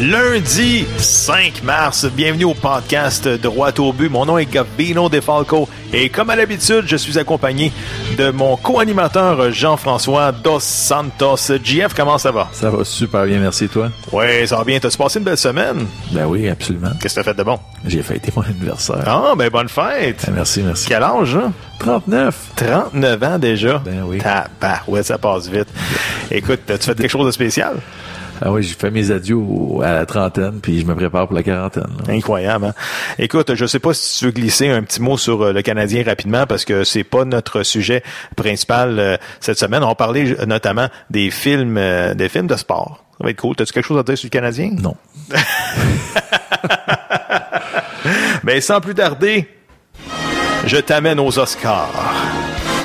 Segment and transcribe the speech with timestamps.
[0.00, 4.08] Lundi 5 mars, bienvenue au podcast Droit au but.
[4.08, 7.72] Mon nom est Gabino Defalco et comme à l'habitude, je suis accompagné
[8.16, 11.50] de mon co-animateur Jean-François Dos Santos.
[11.64, 12.48] JF, comment ça va?
[12.52, 13.90] Ça va super bien, merci toi.
[14.12, 14.78] Oui, ça va bien.
[14.78, 15.84] T'as-tu passé une belle semaine?
[16.12, 16.92] Ben oui, absolument.
[17.02, 17.58] Qu'est-ce que t'as fait de bon?
[17.84, 19.02] J'ai fêté mon anniversaire.
[19.04, 20.22] Ah, ben bonne fête!
[20.28, 20.86] Ben, merci, merci.
[20.86, 21.52] Quel âge, hein?
[21.80, 22.36] 39.
[22.54, 23.78] 39 ans déjà?
[23.78, 24.18] Ben oui.
[24.60, 25.68] Bah, ouais, ça passe vite.
[26.30, 27.78] Écoute, as-tu fait quelque chose de spécial?
[28.40, 29.38] Ah oui, j'ai fait mes adieux
[29.82, 31.88] à la trentaine, puis je me prépare pour la quarantaine.
[32.06, 32.14] là.
[32.14, 32.66] Incroyable.
[32.66, 32.74] Hein?
[33.18, 36.02] Écoute, je sais pas si tu veux glisser un petit mot sur euh, le Canadien
[36.04, 38.02] rapidement parce que c'est pas notre sujet
[38.36, 39.82] principal euh, cette semaine.
[39.82, 43.04] On va parler euh, notamment des films, euh, des films de sport.
[43.18, 43.56] Ça va être cool.
[43.56, 44.70] T'as-tu quelque chose à dire sur le Canadien?
[44.80, 44.96] Non.
[48.44, 49.46] Ben, sans plus tarder,
[50.64, 51.92] je t'amène aux Oscars.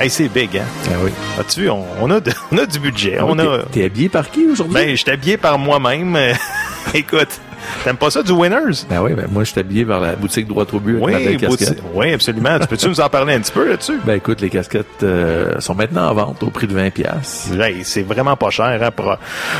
[0.03, 0.65] Hey, c'est big, hein?
[0.89, 1.11] Ah oui.
[1.39, 3.15] As-tu vu, on, on a, de- on a du budget.
[3.17, 4.73] Ah oui, on a, t'es- T'es habillé par qui aujourd'hui?
[4.75, 6.17] ben, je suis habillé par moi-même.
[6.93, 7.39] Écoute,
[7.83, 8.85] t'aimes pas ça du Winners?
[8.89, 11.17] Ben oui, ben moi je suis habillé par la boutique droit au but avec ma
[11.17, 11.83] Oui, belle casquette.
[11.93, 12.59] oui, absolument.
[12.59, 13.99] Tu peux-tu nous en parler un petit peu là-dessus?
[14.05, 17.49] Ben écoute, les casquettes euh, sont maintenant en vente au prix de 20 pièces.
[17.59, 19.15] Hey, c'est vraiment pas cher hein, pour,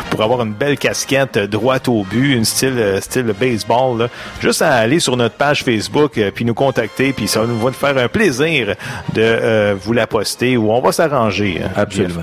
[0.10, 3.98] pour avoir une belle casquette euh, droite au but, une style euh, style baseball.
[4.00, 4.08] là.
[4.42, 7.72] Juste à aller sur notre page Facebook euh, puis nous contacter, puis ça va nous
[7.72, 8.76] faire un plaisir
[9.14, 11.62] de vous la poster ou on va s'arranger.
[11.64, 12.22] hein, Absolument.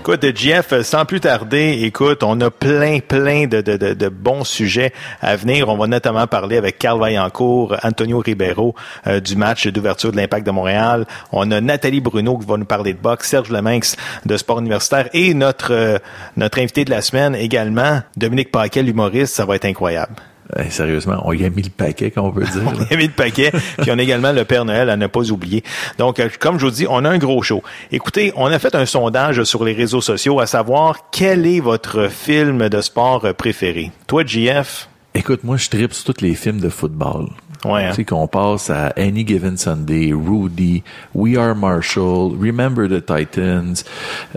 [0.00, 4.92] Écoute, Jeff, sans plus tarder, écoute, on a plein, plein de, de, de, bons sujets
[5.20, 5.68] à venir.
[5.68, 8.74] On va notamment parler avec Carl Vaillancourt, Antonio Ribeiro
[9.06, 11.06] euh, du match d'ouverture de l'Impact de Montréal.
[11.30, 15.08] On a Nathalie Bruno qui va nous parler de boxe, Serge Leminx de sport universitaire
[15.12, 15.98] et notre euh,
[16.36, 19.34] notre invité de la semaine également, Dominique Paquet, l'humoriste.
[19.34, 20.14] Ça va être incroyable.
[20.56, 22.62] Hey, sérieusement, on y a mis le paquet, qu'on peut dire.
[22.66, 25.30] On a mis le paquet, puis on a également le Père Noël à ne pas
[25.30, 25.64] oublier.
[25.98, 27.62] Donc, euh, comme je vous dis, on a un gros show.
[27.90, 32.08] Écoutez, on a fait un sondage sur les réseaux sociaux à savoir quel est votre
[32.08, 33.92] film de sport préféré.
[34.06, 34.88] Toi, JF?
[35.14, 37.28] Écoute, moi je tripe sur tous les films de football.
[37.64, 37.90] Ouais, hein?
[37.90, 40.82] Tu sais qu'on passe à Any Given Sunday, Rudy,
[41.14, 43.84] We Are Marshall, Remember the Titans,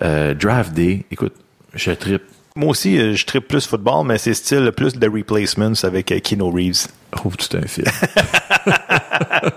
[0.01, 1.05] euh, Draft Day.
[1.11, 1.33] Écoute,
[1.73, 2.23] je tripe.
[2.57, 6.21] Moi aussi, euh, je tripe plus football, mais c'est style plus The Replacements avec euh,
[6.21, 6.87] Keanu Reeves.
[7.25, 7.85] Oh, tout un film.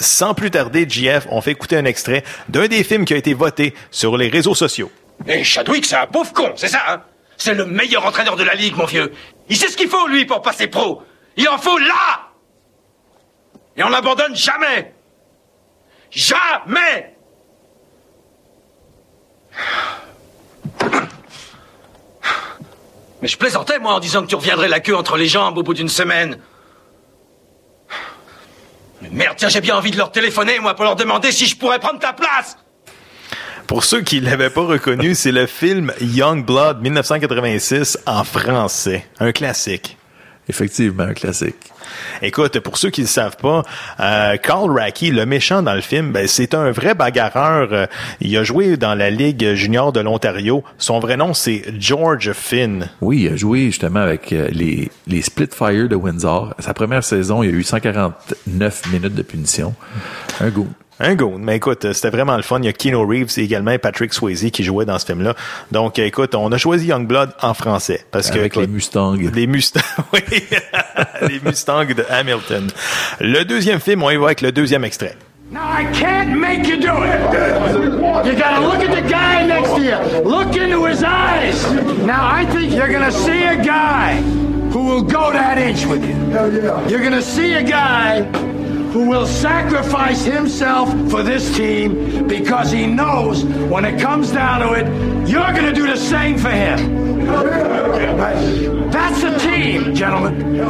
[0.00, 3.34] Sans plus tarder, JF, on fait écouter un extrait d'un des films qui a été
[3.34, 4.90] voté sur les réseaux sociaux.
[5.26, 7.02] Et Chadwick, c'est un pauvre con, c'est ça, hein?
[7.36, 9.12] C'est le meilleur entraîneur de la ligue, mon vieux.
[9.50, 11.02] Il sait ce qu'il faut, lui, pour passer pro.
[11.36, 12.30] Il en faut là
[13.76, 14.94] Et on l'abandonne jamais
[16.10, 17.12] Jamais
[23.22, 25.62] Mais je plaisantais, moi, en disant que tu reviendrais la queue entre les jambes au
[25.62, 26.38] bout d'une semaine.
[29.00, 31.56] Mais merde, tiens, j'ai bien envie de leur téléphoner, moi, pour leur demander si je
[31.56, 32.58] pourrais prendre ta place
[33.68, 39.06] Pour ceux qui l'avaient pas reconnu, c'est le film Young Blood 1986 en français.
[39.20, 39.96] Un classique.
[40.48, 41.54] Effectivement, un classique.
[42.20, 43.62] Écoute, pour ceux qui ne le savent pas,
[44.00, 47.68] euh, Carl Racky, le méchant dans le film, ben, c'est un vrai bagarreur.
[47.72, 47.86] Euh,
[48.20, 50.64] il a joué dans la Ligue junior de l'Ontario.
[50.78, 52.88] Son vrai nom, c'est George Finn.
[53.00, 56.54] Oui, il a joué justement avec euh, les, les Splitfire de Windsor.
[56.58, 59.74] Sa première saison, il a eu 149 minutes de punition.
[60.40, 60.68] Un goût.
[61.04, 61.38] Un goon.
[61.40, 62.60] Mais écoute, euh, c'était vraiment le fun.
[62.60, 65.34] Il y a Keanu Reeves et également Patrick Swayze qui jouaient dans ce film-là.
[65.72, 68.06] Donc, euh, écoute, on a choisi Youngblood en français.
[68.12, 69.14] Parce que, Avec les écoute, Mustangs.
[69.14, 69.80] Les Mustangs,
[70.12, 70.20] oui.
[71.28, 72.68] les Mustangs de Hamilton.
[73.20, 75.16] Le deuxième film, on y va avec le deuxième extrait.
[75.50, 77.20] Now I can't make you do it.
[78.24, 79.96] You gotta look at the guy next to you.
[80.24, 81.62] Look into his eyes.
[82.06, 84.22] Now I think you're gonna see a guy
[84.72, 86.16] who will go that inch with you.
[86.88, 88.22] You're gonna see a guy
[88.92, 94.74] who will sacrifice himself for this team because he knows when it comes down to
[94.74, 94.86] it,
[95.26, 97.24] you're gonna do the same for him.
[98.90, 100.60] That's a team, gentlemen.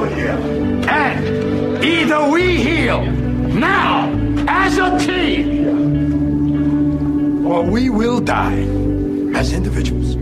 [0.89, 4.09] And either we heal now
[4.47, 5.67] as a team,
[7.45, 8.69] or we will die
[9.35, 10.22] as individuals.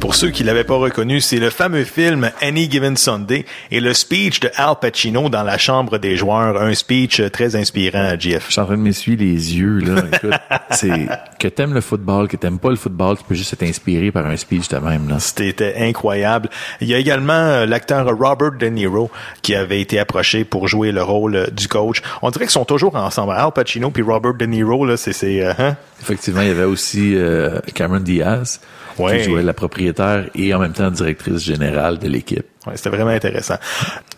[0.00, 3.92] Pour ceux qui l'avaient pas reconnu, c'est le fameux film Any Given Sunday et le
[3.92, 8.46] speech de Al Pacino dans la chambre des joueurs, un speech très inspirant à GF.
[8.46, 10.02] Je suis en train de m'essuyer les yeux, là.
[10.12, 10.34] Écoute,
[10.70, 11.08] c'est,
[11.40, 14.24] que t'aimes le football, que t'aimes pas le football, tu peux juste être inspiré par
[14.26, 15.18] un speech de même, là.
[15.18, 16.48] C'était incroyable.
[16.80, 19.10] Il y a également euh, l'acteur Robert De Niro
[19.42, 22.02] qui avait été approché pour jouer le rôle euh, du coach.
[22.22, 23.32] On dirait qu'ils sont toujours ensemble.
[23.32, 25.76] Al Pacino puis Robert De Niro, là, c'est, c'est, euh, hein?
[26.00, 28.60] Effectivement, il y avait aussi euh, Cameron Diaz
[28.98, 29.18] Ouais.
[29.18, 32.46] qui jouait la propriétaire et en même temps directrice générale de l'équipe.
[32.66, 33.56] Ouais, c'était vraiment intéressant.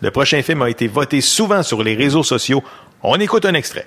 [0.01, 2.63] Le prochain film a été voté souvent sur les réseaux sociaux.
[3.03, 3.85] On écoute un extrait.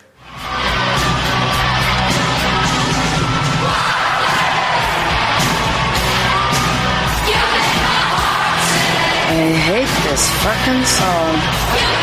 [9.37, 11.94] I hate this fucking song.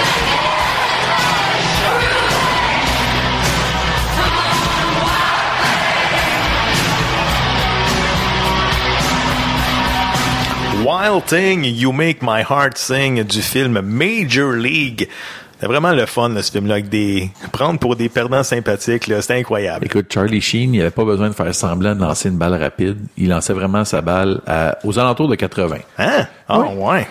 [11.01, 15.09] Wild Thing, You Make My Heart Sing du film Major League.
[15.59, 17.31] C'est vraiment le fun, là, ce film-là, avec des...
[17.51, 19.85] Prendre pour des perdants sympathiques, là, c'était incroyable.
[19.85, 22.99] Écoute, Charlie Sheen, il avait pas besoin de faire semblant de lancer une balle rapide.
[23.17, 25.77] Il lançait vraiment sa balle à- aux alentours de 80.
[25.97, 26.27] Hein?
[26.47, 27.07] Ah, ouais.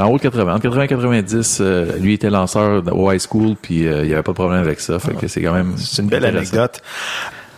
[0.00, 0.54] En haut de 80.
[0.54, 4.14] Entre 80 et 90, euh, lui était lanceur au high school, puis euh, il y
[4.14, 4.98] avait pas de problème avec ça.
[4.98, 5.74] Fait que c'est quand même...
[5.78, 6.80] C'est une belle anecdote.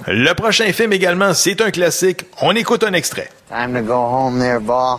[0.06, 2.24] Le prochain film également, c'est un classique.
[2.42, 3.30] On écoute un extrait.
[3.48, 4.98] Time to go home there, ball.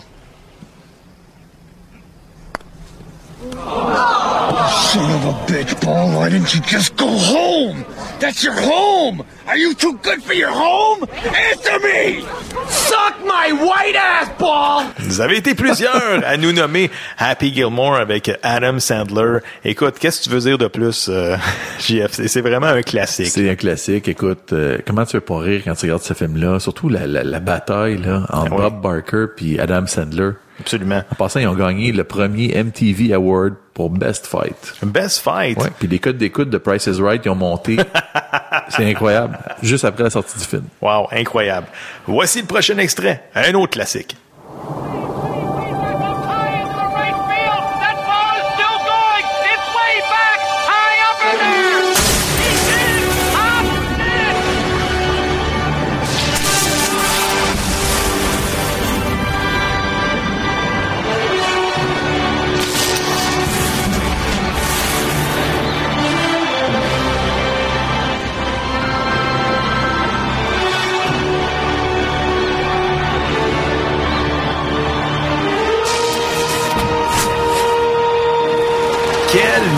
[3.55, 6.15] Son of a bitch, Paul.
[6.17, 7.85] Why didn't you just go home?
[8.19, 9.23] That's your home.
[9.47, 11.03] Are you too good for your home?
[11.25, 12.23] Answer me.
[12.69, 14.85] Suck my white ass, Paul.
[14.99, 19.39] Vous avez été plusieurs à nous nommer Happy Gilmore avec Adam Sandler.
[19.63, 21.35] Écoute, qu'est-ce que tu veux dire de plus, euh,
[21.79, 22.11] JF?
[22.13, 23.27] C'est- C'est vraiment un classique.
[23.27, 24.07] C'est un classique.
[24.07, 26.59] Écoute, euh, comment tu veux pas rire quand tu regardes ce film-là?
[26.59, 28.57] Surtout la, la, la bataille là, entre Ouais.
[28.61, 30.31] Bob Barker puis Adam Sandler.
[30.59, 31.03] Absolument.
[31.11, 34.73] En passant, ils ont gagné le premier MTV Award pour Best Fight.
[34.81, 35.57] Best Fight?
[35.57, 35.69] Ouais.
[35.77, 37.77] Puis les codes d'écoute de Price is Right, ils ont monté.
[38.69, 39.37] C'est incroyable.
[39.61, 40.63] Juste après la sortie du film.
[40.81, 41.67] Wow, incroyable.
[42.07, 43.29] Voici le prochain extrait.
[43.35, 44.15] Un autre classique.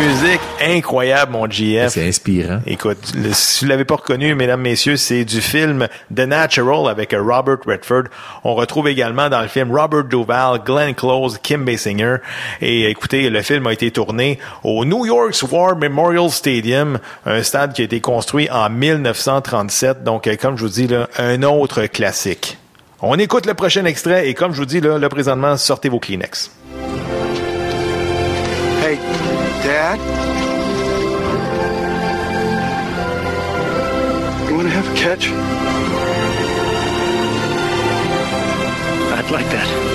[0.07, 1.91] Musique incroyable, mon GF.
[1.91, 2.59] C'est inspirant.
[2.65, 7.13] Écoute, le- si vous l'avez pas reconnu, mesdames, messieurs, c'est du film The Natural avec
[7.13, 8.03] euh, Robert Redford.
[8.43, 12.17] On retrouve également dans le film Robert Duvall, Glenn Close, Kim Basinger.
[12.61, 17.73] Et écoutez, le film a été tourné au New York's War Memorial Stadium, un stade
[17.73, 20.03] qui a été construit en 1937.
[20.03, 22.57] Donc, euh, comme je vous dis, là, un autre classique.
[23.01, 25.99] On écoute le prochain extrait et comme je vous dis, là, là présentement, sortez vos
[25.99, 26.51] Kleenex.
[28.83, 28.97] Hey,
[29.67, 29.99] Dad?
[34.47, 35.27] You want to have a catch?
[39.17, 39.86] I'd like that.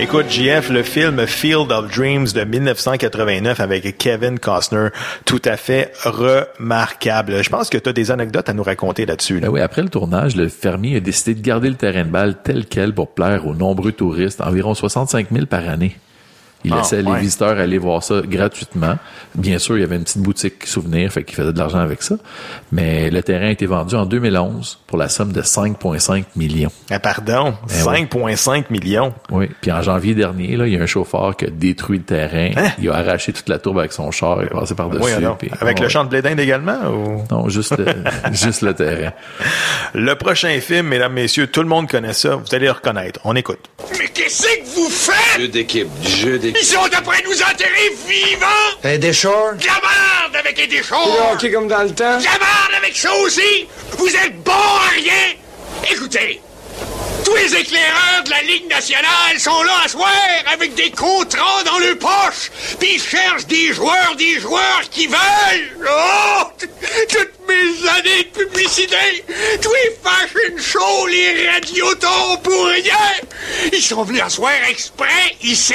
[0.00, 4.88] Écoute, JF, le film Field of Dreams de 1989 avec Kevin Costner,
[5.26, 7.44] tout à fait remarquable.
[7.44, 9.34] Je pense que tu as des anecdotes à nous raconter là-dessus.
[9.34, 9.48] là.
[9.48, 12.36] Ben oui, après le tournage, le fermier a décidé de garder le terrain de balle
[12.42, 15.94] tel quel pour plaire aux nombreux touristes, environ 65 000 par année.
[16.64, 17.14] Il Ah, laissait ouais.
[17.14, 18.96] les visiteurs aller voir ça gratuitement.
[19.34, 22.02] Bien sûr, il y avait une petite boutique souvenir, fait qu'il faisait de l'argent avec
[22.02, 22.16] ça.
[22.72, 26.70] Mais le terrain a été vendu en 2011 pour la somme de 5,5 millions.
[26.90, 28.06] Ah, pardon, Eh ouais.
[28.10, 29.14] 5,5 millions.
[29.30, 29.48] Oui.
[29.62, 32.50] Puis en janvier dernier, là, il y a un chauffeur qui a détruit le terrain.
[32.56, 32.70] Hein?
[32.78, 35.02] Il a arraché toute la tourbe avec son char et est passé par-dessus.
[35.04, 35.82] Oui, alors, puis- avec ouais.
[35.84, 36.78] le champ de blé d'Inde également?
[36.90, 37.24] Ou...
[37.30, 37.86] Non, juste le,
[38.32, 39.12] juste le terrain.
[39.94, 42.36] Le prochain film, mesdames, messieurs, tout le monde connaît ça.
[42.36, 43.20] Vous allez le reconnaître.
[43.24, 43.60] On écoute.
[43.98, 45.40] Mais qu'est-ce que vous faites?
[45.40, 46.49] Jeu d'équipe, jeu d'équipe.
[46.58, 48.46] Ils sont après nous enterrer vivants!
[48.82, 49.54] Hey, Deschores?
[49.54, 50.94] De la merde avec les déchets!
[51.32, 52.18] hockey comme dans le temps?
[52.18, 53.66] De la merde avec ça aussi!
[53.98, 55.34] Vous êtes bons à rien!
[55.90, 56.40] Écoutez!
[57.24, 60.10] Tous les éclaireurs de la Ligue nationale sont là à soir
[60.52, 62.50] avec des contrats dans le poche.
[62.78, 65.88] Puis ils cherchent des joueurs, des joueurs qui veulent.
[65.88, 66.42] Oh!
[67.08, 69.24] Toutes mes années de publicité,
[69.62, 72.94] tous les fashion shows, les radiotons pour rien.
[73.72, 75.74] Ils sont venus à soir exprès ici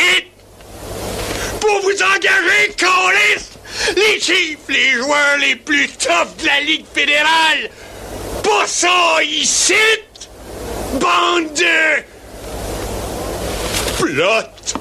[1.65, 3.49] pour vous engager, Callis!
[3.95, 7.69] Les Chiefs, les joueurs les plus tough de la Ligue fédérale!
[8.43, 9.73] Pas ça ici!
[10.93, 12.03] Bande de...
[13.97, 14.75] Plot!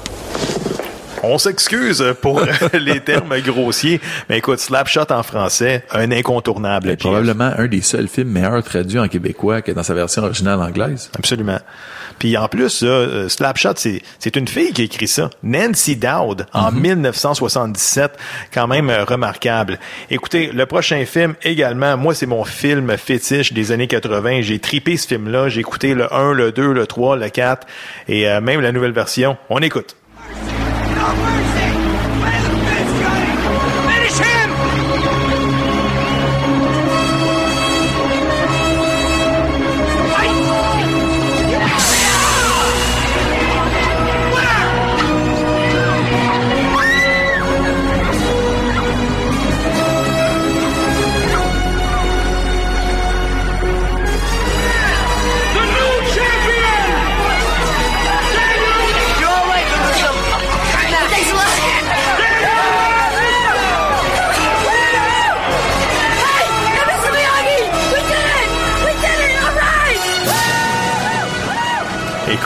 [1.23, 2.41] On s'excuse pour
[2.73, 3.99] les termes grossiers,
[4.29, 6.95] mais écoute, Slapshot en français, un incontournable.
[6.97, 11.09] Probablement un des seuls films meilleurs traduits en québécois que dans sa version originale anglaise.
[11.17, 11.59] Absolument.
[12.19, 15.29] Puis en plus, euh, Slapshot, c'est, c'est une fille qui a écrit ça.
[15.43, 18.17] Nancy Dowd, en 1977.
[18.53, 19.79] Quand même euh, remarquable.
[20.09, 24.41] Écoutez, le prochain film également, moi, c'est mon film fétiche des années 80.
[24.41, 25.49] J'ai tripé ce film-là.
[25.49, 27.67] J'ai écouté le 1, le 2, le 3, le 4
[28.07, 29.37] et euh, même la nouvelle version.
[29.49, 29.95] On écoute.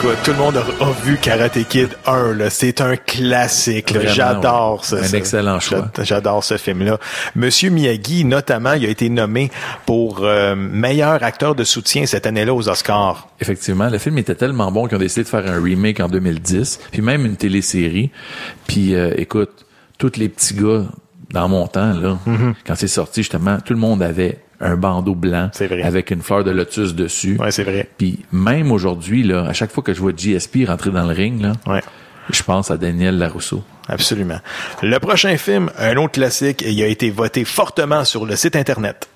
[0.02, 2.48] Écoute, tout le monde a, a vu Karate Kid 1, là.
[2.48, 4.98] C'est un classique, J'adore ouais.
[5.02, 5.14] ça.
[5.14, 5.90] Un excellent choix.
[5.94, 6.98] J'a- J'adore ce film-là.
[7.34, 9.50] Monsieur Miyagi, notamment, il a été nommé
[9.84, 13.28] pour euh, meilleur acteur de soutien cette année-là aux Oscars.
[13.40, 16.80] Effectivement, le film était tellement bon qu'ils ont décidé de faire un remake en 2010,
[16.92, 18.10] puis même une télésérie.
[18.66, 19.66] Puis euh, écoute,
[19.98, 20.84] tous les petits gars
[21.30, 22.54] dans mon temps là, Mm-hmm.
[22.66, 25.82] quand c'est sorti justement, tout le monde avait un bandeau blanc C'est vrai.
[25.82, 27.36] avec une fleur de lotus dessus.
[27.38, 27.88] Ouais, c'est vrai.
[27.98, 31.40] Puis même aujourd'hui là, à chaque fois que je vois GSP rentrer dans le ring
[31.40, 31.82] là, Ouais.
[32.30, 33.62] je pense à Daniel Larousseau.
[33.88, 34.38] Absolument.
[34.82, 38.54] Le prochain film, un autre classique, et il a été voté fortement sur le site
[38.54, 39.08] Internet.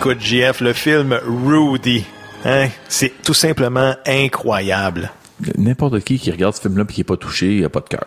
[0.00, 2.06] Écoute, JF, le film Rudy,
[2.46, 5.10] hein, c'est tout simplement incroyable.
[5.58, 7.88] N'importe qui qui regarde ce film-là puis qui est pas touché, il a pas de
[7.88, 8.06] cœur.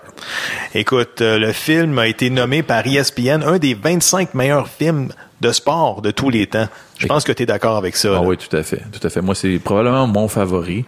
[0.74, 5.10] Écoute, euh, le film a été nommé par ESPN un des 25 meilleurs films
[5.42, 6.68] de sport de tous les temps.
[6.98, 8.10] Je pense que tu es d'accord avec ça.
[8.10, 8.22] Ah là.
[8.24, 9.22] oui, tout à fait, tout à fait.
[9.22, 10.86] Moi, c'est probablement mon favori.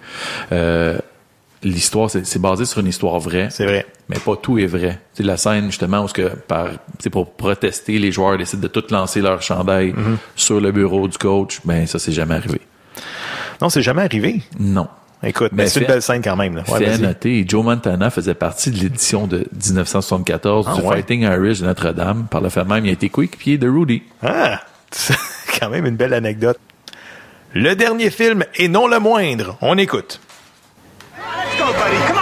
[0.51, 0.97] Euh,
[1.65, 3.47] L'histoire, c'est c'est basé sur une histoire vraie.
[3.49, 3.85] C'est vrai.
[4.07, 4.99] Mais pas tout est vrai.
[5.13, 6.67] C'est la scène justement où ce que par
[6.99, 10.17] c'est pour protester, les joueurs décident de tout lancer leur chandail Mm-hmm.
[10.35, 11.59] sur le bureau du coach.
[11.65, 12.61] Ben ça, c'est jamais arrivé.
[13.61, 14.41] Non, c'est jamais arrivé.
[14.59, 14.87] Non.
[15.23, 16.61] Écoute, Mais mais c'est une belle scène quand même.
[16.67, 20.95] Ouais, fait à noter, Joe Montana faisait partie de l'édition de 1974 Ah du ouais?
[20.97, 22.27] Fighting Irish de Notre-Dame.
[22.29, 24.03] Par le fait même, il a été coéquipier de Rudy.
[24.21, 25.15] Ah, c'est
[25.59, 26.59] quand même une belle anecdote.
[27.53, 30.19] Le dernier film, et non le moindre, on écoute.
[31.75, 32.07] Let's go, buddy.
[32.07, 32.14] Come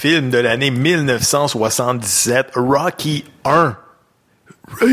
[0.00, 3.76] film de l'année 1977, Rocky 1.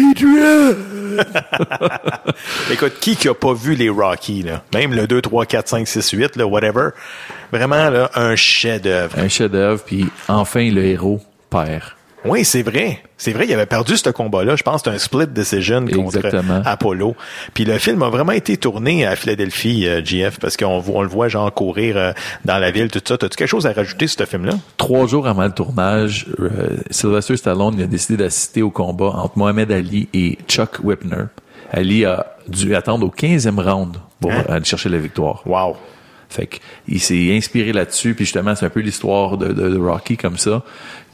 [2.69, 4.65] Écoute, qui qui a pas vu les Rocky, là?
[4.73, 6.89] Même le 2, 3, 4, 5, 6, 8, là, whatever.
[7.53, 9.17] Vraiment, là, un chef-d'œuvre.
[9.17, 11.83] Un chef-d'œuvre, puis enfin le héros perd.
[12.29, 12.99] Oui, c'est vrai.
[13.17, 14.55] C'est vrai, il avait perdu ce combat-là.
[14.55, 16.61] Je pense que c'était un split decision contre Exactement.
[16.65, 17.15] Apollo.
[17.53, 21.01] Puis le film a vraiment été tourné à Philadelphie, euh, GF, parce qu'on voit- on
[21.01, 22.11] le voit genre courir euh,
[22.45, 23.17] dans la ville, tout ça.
[23.17, 24.53] T'as-tu quelque chose à rajouter sur ce film-là?
[24.77, 29.37] Trois jours avant le tournage, euh, Sylvester Stallone il a décidé d'assister au combat entre
[29.37, 31.25] Mohamed Ali et Chuck Whipner.
[31.71, 34.43] Ali a dû attendre au 15e round pour Hein?
[34.49, 35.41] aller chercher la victoire.
[35.45, 35.75] Wow.
[36.29, 36.47] Fait
[36.85, 40.37] qu'il s'est inspiré là-dessus, puis justement, c'est un peu l'histoire de, de, de Rocky comme
[40.37, 40.61] ça.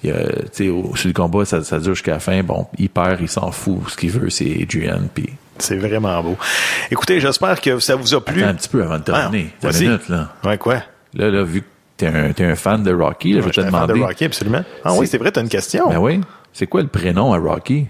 [0.04, 2.42] Il a, au- sur le combat, ça, ça dure jusqu'à la fin.
[2.44, 3.80] Bon, il perd, il s'en fout.
[3.90, 5.30] Ce qu'il veut, c'est Adrian, puis
[5.60, 6.36] C'est vraiment beau.
[6.92, 8.42] Écoutez, j'espère que ça vous a plu.
[8.44, 9.54] Attends un petit peu avant de terminer.
[9.64, 10.30] Ah, minute, là.
[10.44, 10.82] Ouais, quoi?
[11.14, 11.68] Là, là, vu que
[11.98, 14.00] t'es un, t'es un fan de Rocky, là, je vais te J'étais un fan demander.
[14.02, 14.64] de Rocky, absolument.
[14.84, 15.90] Ah oui, C'est- vrai, t'as une question.
[15.90, 16.20] Ben oui.
[16.52, 17.88] C'est quoi le prénom à Rocky?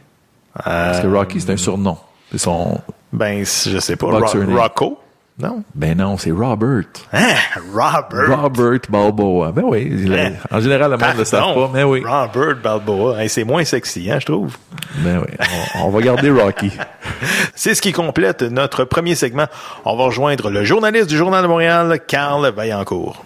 [0.53, 1.97] Parce que Euh, Rocky, c'est un surnom.
[2.31, 2.79] C'est son.
[3.11, 4.07] Ben, je sais pas.
[4.07, 4.25] Ro-.
[4.55, 4.99] Rocco?
[5.39, 5.63] Non?
[5.73, 6.83] Ben non, c'est Robert.
[7.11, 7.33] Hein?
[7.73, 8.39] Robert?
[8.39, 9.51] Robert Balboa.
[9.51, 9.91] Ben oui.
[10.15, 10.33] Hein?
[10.51, 11.67] En général, le monde ne le Pardon.
[11.67, 12.03] pas, mais oui.
[12.05, 13.19] Robert Balboa.
[13.23, 14.55] Hey, c'est moins sexy, hein, je trouve.
[14.97, 15.35] Ben oui.
[15.79, 16.71] On, on va garder Rocky.
[17.55, 19.47] C'est ce qui complète notre premier segment.
[19.85, 23.25] On va rejoindre le journaliste du Journal de Montréal, Carl Vaillancourt.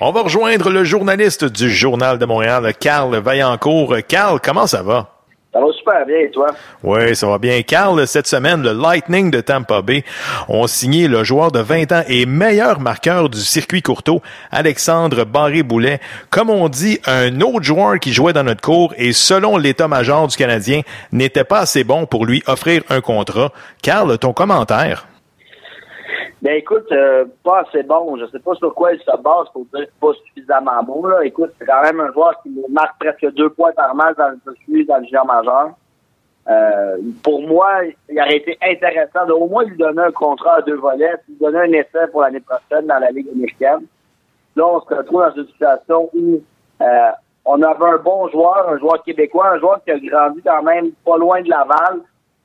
[0.00, 3.96] On va rejoindre le journaliste du Journal de Montréal, Carl Vaillancourt.
[4.06, 5.19] Carl, comment ça va?
[5.52, 6.46] Ça va super bien, toi?
[6.84, 7.60] Oui, ça va bien.
[7.62, 10.04] Carl, cette semaine, le Lightning de Tampa Bay
[10.48, 15.98] ont signé le joueur de 20 ans et meilleur marqueur du circuit courteau, Alexandre Barré-Boulet.
[16.30, 20.36] Comme on dit, un autre joueur qui jouait dans notre cours et selon l'état-major du
[20.36, 23.50] Canadien, n'était pas assez bon pour lui offrir un contrat.
[23.82, 25.09] Carl, ton commentaire?
[26.42, 28.16] Ben écoute, euh, pas assez bon.
[28.16, 31.06] Je sais pas sur quoi il se base pour dire pas suffisamment bon.
[31.06, 31.24] Là.
[31.24, 34.84] Écoute, c'est quand même un joueur qui marque presque deux points par match dans le
[34.84, 35.70] dans le junior majeur.
[36.48, 40.62] Euh, pour moi, il aurait été intéressant de au moins lui donner un contrat à
[40.62, 43.86] deux volets, lui donner un essai pour l'année prochaine dans la Ligue américaine.
[44.56, 46.40] Là, on se retrouve dans une situation où
[46.80, 47.10] euh,
[47.44, 50.92] on avait un bon joueur, un joueur québécois, un joueur qui a grandi quand même
[51.04, 52.00] pas loin de Laval.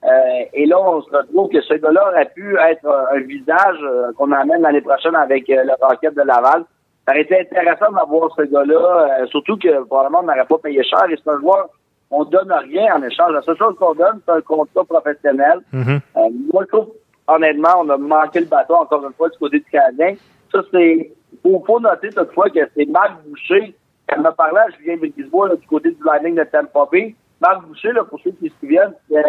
[0.05, 3.77] Euh, et là, on se retrouve que ce gars-là aurait pu être un, un visage
[3.83, 6.63] euh, qu'on amène l'année prochaine avec euh, le Rocket de Laval.
[7.07, 10.83] Ça aurait été intéressant d'avoir ce gars-là, euh, surtout que probablement on n'aurait pas payé
[10.83, 11.05] cher.
[11.09, 11.69] Et c'est un joueur,
[12.12, 13.31] on donne rien en échange.
[13.31, 15.59] La seule chose qu'on donne, c'est un contrat professionnel.
[15.74, 16.91] Euh, moi, je trouve,
[17.27, 20.15] honnêtement, on a manqué le bateau encore une fois du côté du Canadien.
[20.51, 21.12] Ça, c'est.
[21.41, 23.75] Faut, faut noter toutefois que c'est Marc Boucher
[24.07, 27.15] qui m'a parlé à Julien Brisbois du côté du Lightning de Tampa Bay.
[27.41, 29.24] Marc Boucher, là, pour ceux qui se souviennent, c'est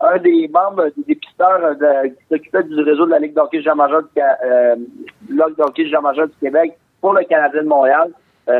[0.00, 3.62] un des membres des dépisteurs euh, de- qui s'occupait du réseau de la Ligue d'hockey
[3.62, 4.76] Jean Major du, euh,
[6.26, 8.10] du Québec pour le Canadien de Montréal.
[8.48, 8.54] Euh,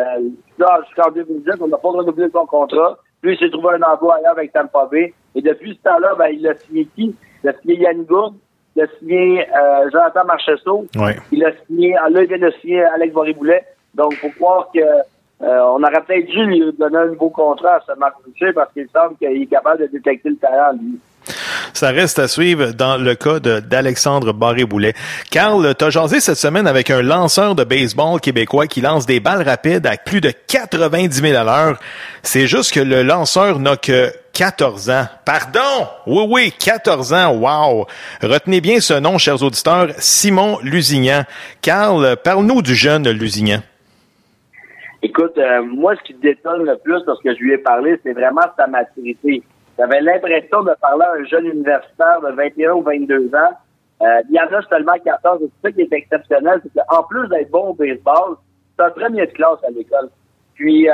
[0.58, 2.96] là, jusqu'en 2010, on n'a pas renouvelé son contrat.
[3.22, 5.12] Lui, il s'est trouvé un emploi ailleurs avec Tampa Bay.
[5.34, 7.14] Et depuis ce temps-là, ben, il a signé qui?
[7.44, 8.34] Il a signé Yann Gourde,
[8.74, 11.12] il a signé euh, Jonathan Marcheseau, Oui.
[11.32, 13.64] il a signé, ah, là, il vient de signer Alex Boré-Boulet.
[13.94, 17.80] Donc, faut croire que euh, on aurait peut-être dû lui donner un nouveau contrat à
[17.86, 20.98] ce Marc Boucher parce qu'il semble qu'il est capable de détecter le talent, lui.
[21.76, 24.94] Ça reste à suivre dans le cas d'Alexandre Barré-Boulet.
[25.30, 29.46] Carl, t'as jasé cette semaine avec un lanceur de baseball québécois qui lance des balles
[29.46, 31.78] rapides à plus de 90 000 à l'heure.
[32.22, 35.04] C'est juste que le lanceur n'a que 14 ans.
[35.26, 35.86] Pardon!
[36.06, 37.34] Oui, oui, 14 ans.
[37.34, 37.86] Wow!
[38.22, 41.24] Retenez bien ce nom, chers auditeurs, Simon Lusignan.
[41.60, 43.60] Carl, parle-nous du jeune Lusignan.
[45.02, 48.14] Écoute, euh, moi, ce qui me détonne le plus lorsque je lui ai parlé, c'est
[48.14, 49.42] vraiment sa maturité.
[49.78, 53.52] J'avais l'impression de parler à un jeune universitaire de 21 ou 22 ans.
[54.02, 55.42] Euh, il y en a seulement 14.
[55.42, 58.36] Et c'est ça qui est exceptionnel, c'est qu'en plus d'être bon au baseball,
[58.76, 60.08] c'est un premier de classe à l'école.
[60.54, 60.92] Puis, euh,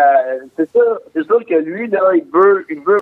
[0.56, 2.98] c'est sûr, c'est sûr que lui, là, il veut, il veut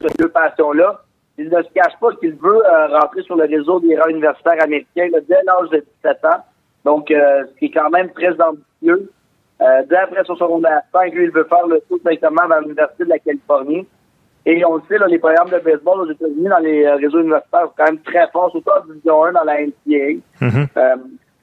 [0.00, 1.00] ces deux passions-là.
[1.38, 4.62] Il ne se cache pas qu'il veut euh, rentrer sur le réseau des rangs universitaires
[4.62, 6.44] américains là, dès l'âge de 17 ans.
[6.84, 9.10] Donc, euh, ce qui est quand même très ambitieux.
[9.60, 13.04] Euh, dès après son secondaire 5, lui, il veut faire le tour directement vers l'Université
[13.04, 13.86] de la Californie.
[14.44, 17.20] Et on le sait, là, les programmes de baseball aux États-Unis, dans les euh, réseaux
[17.20, 20.20] universitaires, sont quand même très forts, surtout en Division 1 dans la NCAA.
[20.42, 20.96] Euh,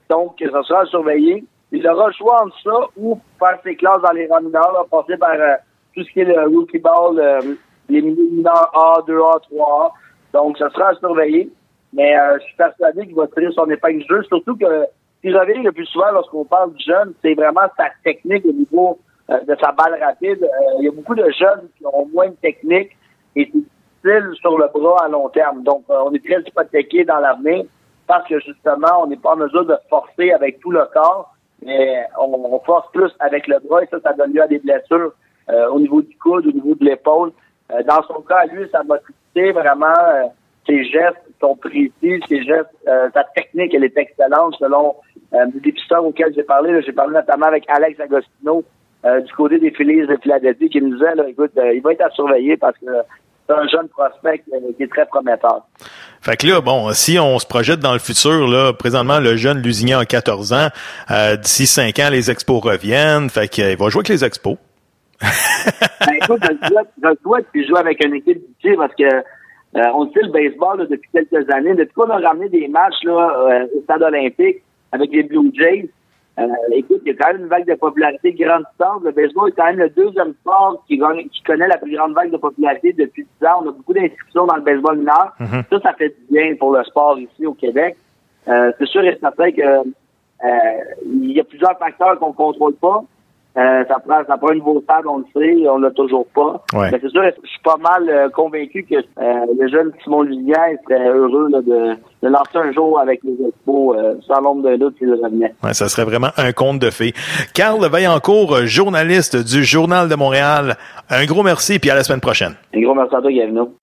[0.09, 1.45] donc, ça sera à surveiller.
[1.71, 4.83] Il aura le choix entre ça ou faire ses classes dans les rangs mineurs, là,
[4.89, 5.55] passer par euh,
[5.95, 7.55] tout ce qui est le rookie ball, euh,
[7.88, 9.91] les mineurs A, 2A, 3A.
[10.33, 11.49] Donc, ça sera à surveiller.
[11.93, 15.33] Mais je suis persuadé qu'il va tirer son épingle du jeu, surtout que ce qui
[15.33, 19.55] revient le plus souvent lorsqu'on parle du jeune, c'est vraiment sa technique au niveau de
[19.61, 20.43] sa balle rapide.
[20.43, 22.91] Euh, il y a beaucoup de jeunes qui ont moins de technique
[23.35, 25.63] et c'est difficile sur le bras à long terme.
[25.63, 27.65] Donc, euh, on est très hypothéqué dans l'avenir
[28.07, 32.07] parce que justement, on n'est pas en mesure de forcer avec tout le corps, mais
[32.19, 35.13] on, on force plus avec le bras et ça, ça donne lieu à des blessures
[35.49, 37.31] euh, au niveau du coude, au niveau de l'épaule.
[37.71, 40.23] Euh, dans son cas, lui, sa motricité, vraiment, euh,
[40.65, 44.95] ses gestes sont précis, ses gestes, euh, sa technique, elle est excellente selon
[45.33, 46.81] euh, des dépisteurs auxquels j'ai parlé.
[46.81, 48.63] J'ai parlé notamment avec Alex Agostino
[49.05, 51.93] euh, du côté des Phillies de Philadelphie qui me disait, là, écoute, euh, il va
[51.93, 52.88] être à surveiller parce que
[53.47, 55.65] c'est un jeune prospect euh, qui est très prometteur.
[56.21, 59.62] Fait que là, bon, si on se projette dans le futur, là, présentement, le jeune
[59.62, 60.67] Lusignan a 14 ans.
[61.12, 63.29] Euh, D'ici 5 ans, les expos reviennent.
[63.29, 64.57] Fait qu'il va jouer avec les expos.
[66.05, 68.95] Ben, écoute, je le souhaite, je le souhaite, puis jouer avec une équipe d'ici parce
[68.95, 69.03] que
[69.75, 71.75] Euh, on sait le baseball là, depuis quelques années.
[71.75, 75.89] Depuis qu'on a ramené des matchs là, euh, au stade olympique avec les Blue Jays,
[76.39, 79.04] euh, écoute, il y a quand même une vague de popularité grandissante.
[79.04, 82.38] Le baseball est quand même le deuxième sport qui, connaît la plus grande vague de
[82.38, 83.62] popularité depuis 10 ans.
[83.63, 85.34] On a beaucoup d'inscriptions dans le baseball mineur.
[85.69, 87.97] Ça, ça fait du bien pour le sport ici au Québec.
[88.47, 90.47] Euh, c'est sûr et certain que euh,
[91.06, 93.04] il y a plusieurs facteurs qu'on contrôle pas.
[93.59, 96.63] Euh, ça prend ça prend une nouveau stade, on le sait, on l'a toujours pas.
[96.73, 96.91] Ouais.
[96.91, 100.55] Mais c'est sûr, je suis pas mal euh, convaincu que euh, le jeune Simon Lucien
[100.87, 104.77] serait heureux là, de, de lancer un jour avec les expos, euh, sans l'ombre d'un
[104.77, 105.53] doute s'il revenait.
[105.61, 107.13] Ouais, ça serait vraiment un conte de fées.
[107.53, 110.77] Carl Vaillancourt, journaliste du Journal de Montréal,
[111.09, 112.53] un gros merci puis à la semaine prochaine.
[112.73, 113.73] Un gros merci à toi, Gavino.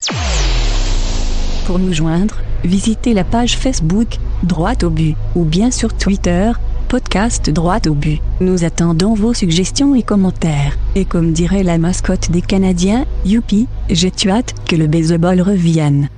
[1.67, 4.09] Pour nous joindre, visitez la page Facebook
[4.43, 6.53] Droite au but ou bien sur Twitter
[6.87, 8.21] podcast Droite au but.
[8.41, 10.77] Nous attendons vos suggestions et commentaires.
[10.95, 16.09] Et comme dirait la mascotte des Canadiens, youpi, j'ai hâte que le baseball revienne.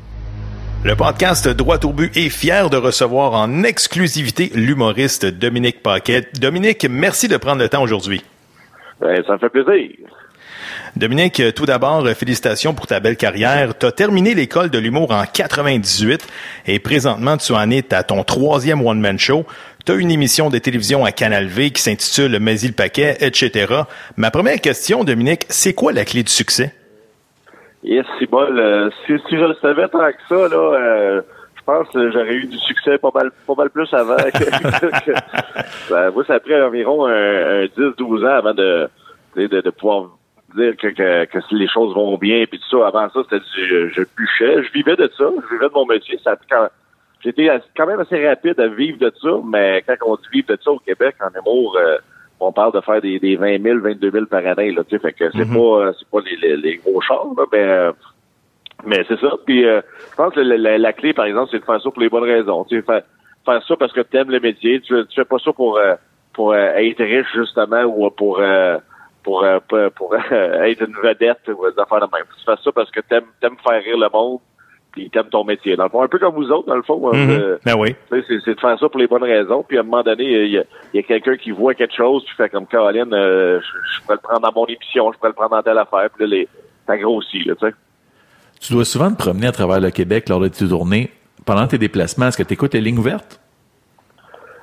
[0.84, 6.28] Le podcast Droit au but est fier de recevoir en exclusivité l'humoriste Dominique Paquet.
[6.40, 8.22] Dominique, merci de prendre le temps aujourd'hui.
[9.00, 9.90] Ben, ça me fait plaisir.
[10.98, 13.78] Dominique, tout d'abord, félicitations pour ta belle carrière.
[13.78, 16.26] Tu as terminé l'école de l'humour en 98
[16.66, 19.46] et présentement, tu en es à ton troisième one-man show.
[19.86, 23.72] Tu as une émission de télévision à Canal V qui s'intitule Mais le paquet, etc.
[24.16, 26.74] Ma première question, Dominique, c'est quoi la clé du succès?
[27.84, 28.40] Yes, c'est bon.
[28.42, 31.22] euh, si, si je le savais tant que ça, là, euh,
[31.54, 34.16] je pense que j'aurais eu du succès pas mal, pas mal plus avant.
[34.16, 35.12] que-
[35.90, 37.12] Ben, moi, ça a pris environ un,
[37.62, 38.88] un 10-12 ans avant de,
[39.36, 40.08] de, de pouvoir
[40.54, 42.86] dire que, que, que si les choses vont bien puis tout ça.
[42.88, 44.62] Avant ça, c'était du je bûchais.
[44.62, 45.24] Je vivais de ça.
[45.42, 46.18] Je vivais de mon métier.
[46.24, 46.68] Ça quand
[47.20, 50.58] J'étais quand même assez rapide à vivre de ça, mais quand on dit vivre de
[50.62, 51.96] ça au Québec, en humour, euh,
[52.38, 55.00] on parle de faire des, des 20 000, 22 000 par année, là, tu sais,
[55.00, 55.52] fait que c'est Mhm.
[55.54, 55.58] pas,
[55.88, 57.92] euh, c'est pas les, les, les gros chars, là, mais, euh,
[58.86, 59.32] mais c'est ça.
[59.44, 59.80] Puis, euh,
[60.12, 62.08] je pense que la, la- la clé, par exemple, c'est de faire ça pour les
[62.08, 62.64] bonnes raisons.
[62.66, 63.02] Tu sais, faire,
[63.44, 64.80] faire ça parce que tu aimes le métier.
[64.80, 65.94] Tu, tu fais pas ça pour, euh,
[66.34, 68.78] pour euh, être riche, justement, ou pour, euh,
[69.28, 72.24] pour, euh, pour, pour, euh, être une vedette ou des affaires de même.
[72.38, 74.38] Tu fais ça parce que t'aimes, t'aimes faire rire le monde
[74.90, 75.76] puis t'aimes ton métier.
[75.76, 77.10] Dans le fond, un peu comme vous autres, dans le fond.
[77.12, 77.30] hein, Mhm.
[77.30, 77.94] euh, Ben oui.
[78.08, 79.62] c'est, c'est de faire ça pour les bonnes raisons.
[79.68, 80.62] Puis à un moment donné, il y a,
[80.94, 84.00] il y a quelqu'un qui voit quelque chose, puis fait comme Caroline, euh, je, je
[84.02, 86.36] pourrais le prendre dans mon émission, je pourrais le prendre dans telle affaire, puis là,
[86.36, 86.48] les,
[86.86, 87.74] ça grossit, là, tu sais.
[88.62, 91.10] Tu dois souvent te promener à travers le Québec lors de tes tournées.
[91.44, 93.38] Pendant tes déplacements, est-ce que tu écoutes les lignes ouvertes?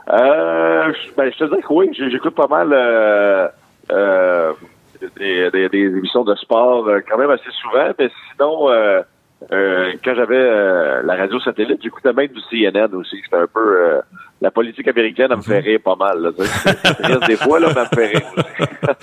[0.09, 2.73] Euh, je- ben, je te dis que oui, j'écoute pas mal
[3.91, 4.53] euh,
[5.17, 9.01] des, des, des émissions de sport euh, quand même assez souvent, mais sinon, euh,
[9.51, 13.17] euh, quand j'avais euh, la radio satellite, j'écoutais même du CNN aussi.
[13.23, 14.01] C'était un peu euh,
[14.41, 16.19] la politique américaine, elle me fait rire pas mal.
[16.21, 16.29] Là,
[16.99, 18.69] reste des fois, là, mais elle me fait rire aussi.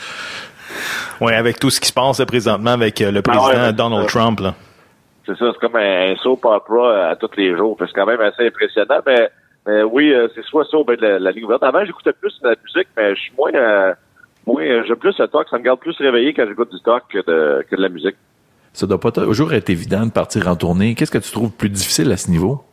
[1.20, 4.18] Oui, avec tout ce qui se passe présentement avec le président Ah ouais, Donald ça.
[4.18, 4.40] Trump.
[4.40, 4.54] Là.
[5.26, 7.76] C'est ça, c'est comme un, un soap opera à tous les jours.
[7.78, 9.28] C'est quand même assez impressionnant, mais,
[9.66, 11.62] mais oui, euh, c'est soit ça ou la, la ligne ouverte.
[11.62, 13.94] Avant, j'écoutais plus de la musique, mais je suis moins, euh,
[14.46, 15.48] moins euh, j'aime plus le talk.
[15.48, 18.16] Ça me garde plus réveillé quand j'écoute du talk que de, que de la musique.
[18.72, 20.94] Ça doit pas toujours être évident de partir en tournée.
[20.94, 22.64] Qu'est-ce que tu trouves plus difficile à ce niveau?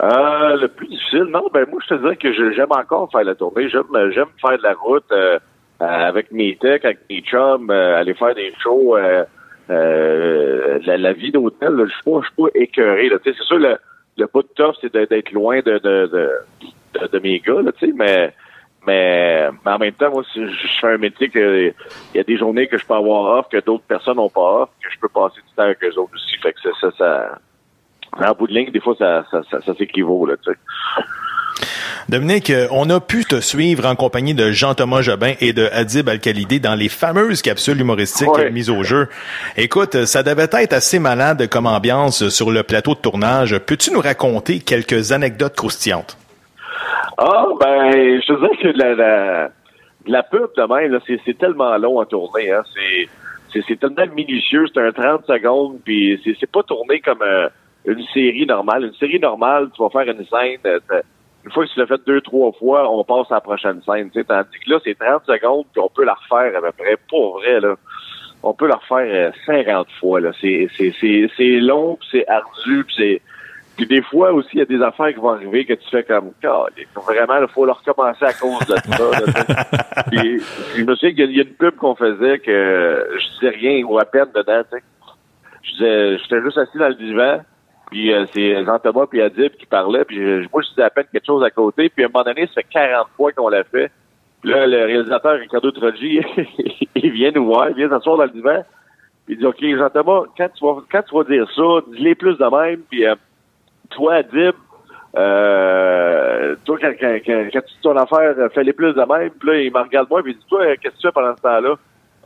[0.00, 3.34] Euh, le plus difficile, non, ben moi je te dirais que j'aime encore faire la
[3.34, 3.68] tournée.
[3.68, 3.82] J'aime
[4.14, 5.38] j'aime faire de la route euh,
[5.80, 8.96] euh, avec mes techs, avec mes chums, euh, aller faire des shows.
[8.96, 9.24] Euh,
[9.70, 13.10] euh, la, la vie d'hôtel, je suis pas, je suis pas écœuré.
[13.24, 13.76] C'est sûr le,
[14.16, 16.30] le bout de tough, c'est d'être loin de, de, de,
[16.94, 18.32] de, de mes gars, là, tu sais, mais
[18.88, 21.72] mais, mais en même temps, moi, si je fais un métier que
[22.14, 24.62] il y a des journées que je peux avoir off, que d'autres personnes n'ont pas
[24.62, 26.36] off, que je peux passer du temps avec eux autres aussi.
[26.42, 27.38] Fait que ça, ça, ça
[28.30, 30.58] en bout de ligne, des fois, ça, ça, ça, ça s'équivaut, là, tu sais.
[32.08, 36.08] Dominique, euh, on a pu te suivre en compagnie de Jean-Thomas Jobin et de Adib
[36.08, 38.50] Al-Khalidi dans les fameuses capsules humoristiques Ouais.
[38.50, 39.08] mises au jeu.
[39.58, 43.58] Écoute, euh, ça devait être assez malade comme ambiance sur le plateau de tournage.
[43.58, 46.16] Peux-tu nous raconter quelques anecdotes croustillantes?
[47.20, 49.50] Ah, ben, je te dirais que la, la,
[50.06, 52.62] la pub de même, là, c'est, tellement long à tourner, hein.
[53.52, 57.48] C'est, tellement minutieux, c'est un 30 secondes, puis c'est, pas tourné comme euh,
[57.86, 58.84] une série normale.
[58.84, 61.02] Une série normale, tu vas faire une scène, euh,
[61.44, 64.10] une fois que tu l'as fait deux, trois fois, on passe à la prochaine scène,
[64.10, 64.24] tu sais.
[64.24, 67.40] Tandis que là, c'est 30 secondes, puis on peut la refaire à peu près, pour
[67.40, 67.74] vrai, là.
[68.44, 70.30] On peut la refaire euh, 50 fois, là.
[70.40, 70.68] C'est,
[71.40, 73.20] long, c'est ardu, c'est...
[73.78, 76.02] Puis des fois aussi, il y a des affaires qui vont arriver que tu fais
[76.02, 80.04] comme, vraiment, il faut le recommencer à cause de ça.
[80.10, 80.40] puis,
[80.76, 83.34] je me souviens qu'il y a- il y a une pub qu'on faisait que je
[83.38, 84.84] disais rien ou à peine dedans, tu sais.
[85.62, 87.40] Je disais, j'étais juste assis dans le divan,
[87.90, 91.06] puis euh, c'est Jean-Thomas puis Adib qui parlaient, puis je- moi, je disais à peine
[91.12, 93.62] quelque chose à côté, puis à un moment donné, ça fait 40 fois qu'on l'a
[93.64, 93.90] fait.
[94.42, 96.20] Puis là, le réalisateur Ricardo Troggi,
[96.96, 98.64] il vient nous voir, il vient s'asseoir dans le divan,
[99.26, 101.62] Puis il dit, OK, Jean-Thomas, quand tu vas, quand tu vas dire ça,
[101.92, 103.14] dis-les plus de même, puis euh,
[103.90, 104.54] toi, Dib,
[105.16, 109.30] euh, toi, quand, quand, quand, quand tu dis ton affaire, euh, fais-les plus de même,
[109.30, 111.36] puis là, il me regarde moi, puis il dit, toi, qu'est-ce que tu fais pendant
[111.36, 111.74] ce temps-là?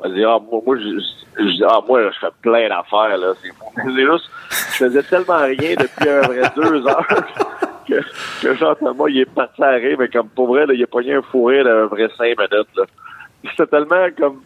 [0.05, 0.99] Je dis, ah, moi, moi, je,
[1.39, 3.51] je, ah, moi, je fais plein d'affaires, là, c'est
[3.89, 7.07] juste, je faisais tellement rien depuis un vrai deux heures
[7.89, 10.87] que, que Jean-Thomas, il est parti à rire, mais comme pour vrai, là, il a
[10.87, 12.85] pogné un fou rire d'un vrai cinq minutes, là.
[13.45, 14.41] C'était tellement comme,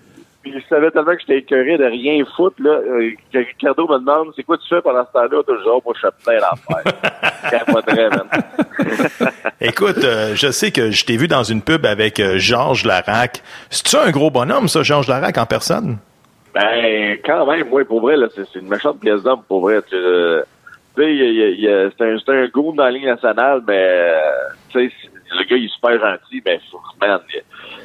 [0.46, 4.32] il savait tellement que j'étais écœuré de rien foutre, là, euh, que Ricardo me demande,
[4.36, 5.42] c'est quoi tu fais pendant ce temps-là?
[5.42, 6.92] Toujours, moi, je fais plein d'affaires.
[8.10, 9.30] Man.
[9.60, 13.42] Écoute, euh, je sais que je t'ai vu dans une pub avec euh, Georges Larac.
[13.70, 15.98] C'est-tu un gros bonhomme, ça, Georges Larac, en personne?
[16.54, 19.80] Ben, quand même, moi, pour vrai, là, c'est c'est une méchante pièce d'homme, pour vrai.
[19.88, 20.44] Tu sais,
[20.96, 24.12] c'est un, c'est un goût dans la ligne nationale, mais,
[24.70, 24.94] tu sais,
[25.34, 26.60] le gars, il est super gentil, mais,
[27.00, 27.20] man,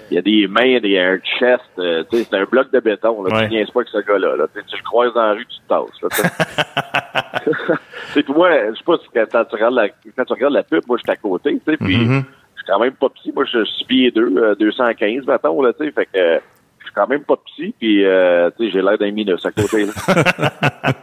[0.09, 2.43] il y a, des mains, il y a un chest, euh, tu sais, c'est un
[2.45, 3.33] bloc de béton, là.
[3.35, 3.47] Ouais.
[3.47, 4.45] Tu niaises pas avec ce gars-là, là.
[4.53, 7.73] Tu le croises dans la rue, tu te tasses, là, tu sais.
[8.13, 10.63] C'est que moi, je sais pas si quand, tu regardes la, quand tu regardes la
[10.63, 12.23] pub, moi, je suis à côté, tu sais, puis Mhm.
[12.55, 13.31] je suis quand même pas petit.
[13.33, 16.39] Moi, je suis pieds 2, 215, mettons, là, tu sais, fait que euh,
[16.79, 19.51] je suis quand même pas petit, puis, euh, tu sais, j'ai l'air d'un minus à
[19.51, 19.93] côté, là.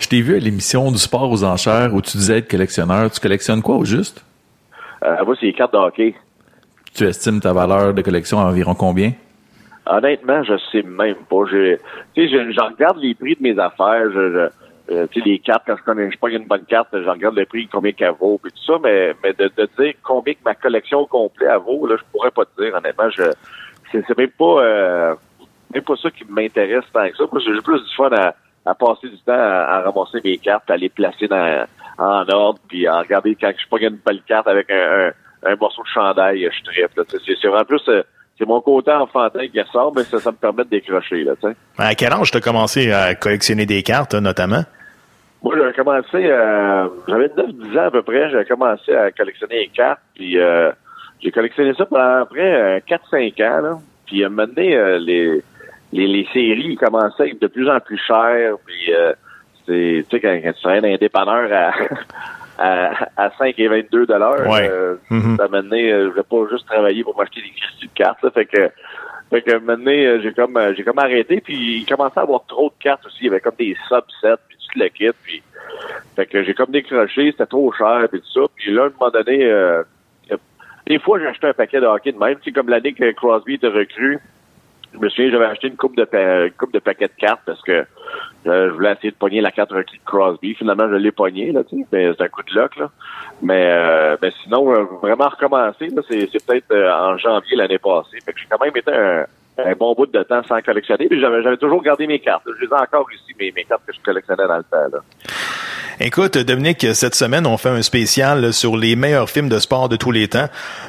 [0.00, 3.08] Je t'ai vu à l'émission du sport aux enchères où tu disais être collectionneur.
[3.10, 4.24] Tu collectionnes quoi au juste?
[5.04, 6.14] Euh, moi, c'est les cartes de hockey.
[6.94, 9.12] Tu estimes ta valeur de collection à environ combien?
[9.86, 11.44] Honnêtement, je sais même pas.
[11.50, 11.76] Je,
[12.14, 14.04] tu sais, je, je regarde les prix de mes affaires.
[14.12, 14.48] Je, je-
[14.94, 17.36] euh, tu sais, les cartes, quand je connais, je pogne une bonne carte, je regarde
[17.36, 20.40] le prix, combien qu'elle vaut, puis tout ça, mais, mais de, de dire combien que
[20.44, 23.08] ma collection au complet elle vaut, là, je pourrais pas te dire, honnêtement.
[23.10, 23.22] Je,
[23.90, 25.14] c'est, c'est même pas, euh,
[25.72, 27.24] même pas ça qui m'intéresse tant que ça.
[27.30, 28.34] Moi, j'ai plus du fun à,
[28.66, 31.64] à passer du temps à, à ramasser mes cartes, à les placer dans,
[32.02, 35.08] en ordre, puis à regarder quand je pogne une belle carte avec un,
[35.44, 36.90] un, un morceau de chandail, je tripe.
[37.08, 38.02] Tu C'est, vraiment plus, euh,
[38.38, 41.48] c'est mon côté enfantin qui ressort, mais ça, ça me permet de décrocher, là, tu
[41.48, 41.56] sais.
[41.78, 44.62] À quel âge t'as commencé à collectionner des cartes, notamment?
[45.42, 49.68] Moi, j'avais commencé, euh, j'avais 9-10 ans à peu près, j'avais commencé à collectionner les
[49.68, 50.70] cartes, puis euh,
[51.20, 53.78] j'ai collectionné ça pendant après euh, 4-5 ans, là.
[54.06, 55.42] Puis à un moment donné, euh, les,
[55.92, 59.12] les, les séries commençaient à être de plus en plus chères, puis euh,
[59.66, 61.72] c'est, tu sais, quand, quand tu travailles dans un dépanneur à,
[62.58, 64.68] à, à 5 et 22 dollars, Ouais.
[64.70, 64.96] euh,
[65.36, 68.22] ça m'a donné, euh, je voulais pas juste travailler pour m'acheter des cristaux de cartes,
[68.22, 68.70] là, fait que
[69.30, 72.68] fait que maintenant, euh, j'ai comme j'ai comme arrêté, puis il commençait à avoir trop
[72.68, 73.16] de cartes aussi.
[73.22, 75.42] Il y avait comme des subsets, puis tout le kit, puis
[76.14, 78.46] fait que j'ai comme décroché, c'était trop cher, puis tout ça.
[78.56, 79.82] Puis là, à un moment donné, euh,
[80.86, 82.36] des fois, j'ai acheté un paquet de hockey de même.
[82.40, 84.18] Tu sais, comme l'année que Crosby était recru,
[84.94, 87.84] je me souviens, j'avais acheté une coupe de de paquets de cartes parce que
[88.44, 90.54] je voulais essayer de pogner la carte de Crosby.
[90.54, 92.90] Finalement, je l'ai pogné, là, tu sais, mais c'est un coup de luck, là.
[93.40, 98.18] Mais, euh, sinon, euh, vraiment recommencer, là, c'est, peut-être euh, en janvier l'année passée.
[98.24, 101.08] Fait que j'ai quand même été un, bon bout de temps sans collectionner.
[101.08, 102.44] Puis j'avais, j'avais toujours gardé mes cartes.
[102.46, 104.98] Je les ai encore ici, mes, mes cartes que je collectionnais dans le temps, là.
[106.00, 109.96] Écoute, Dominique, cette semaine, on fait un spécial sur les meilleurs films de sport de
[109.96, 110.48] tous les temps.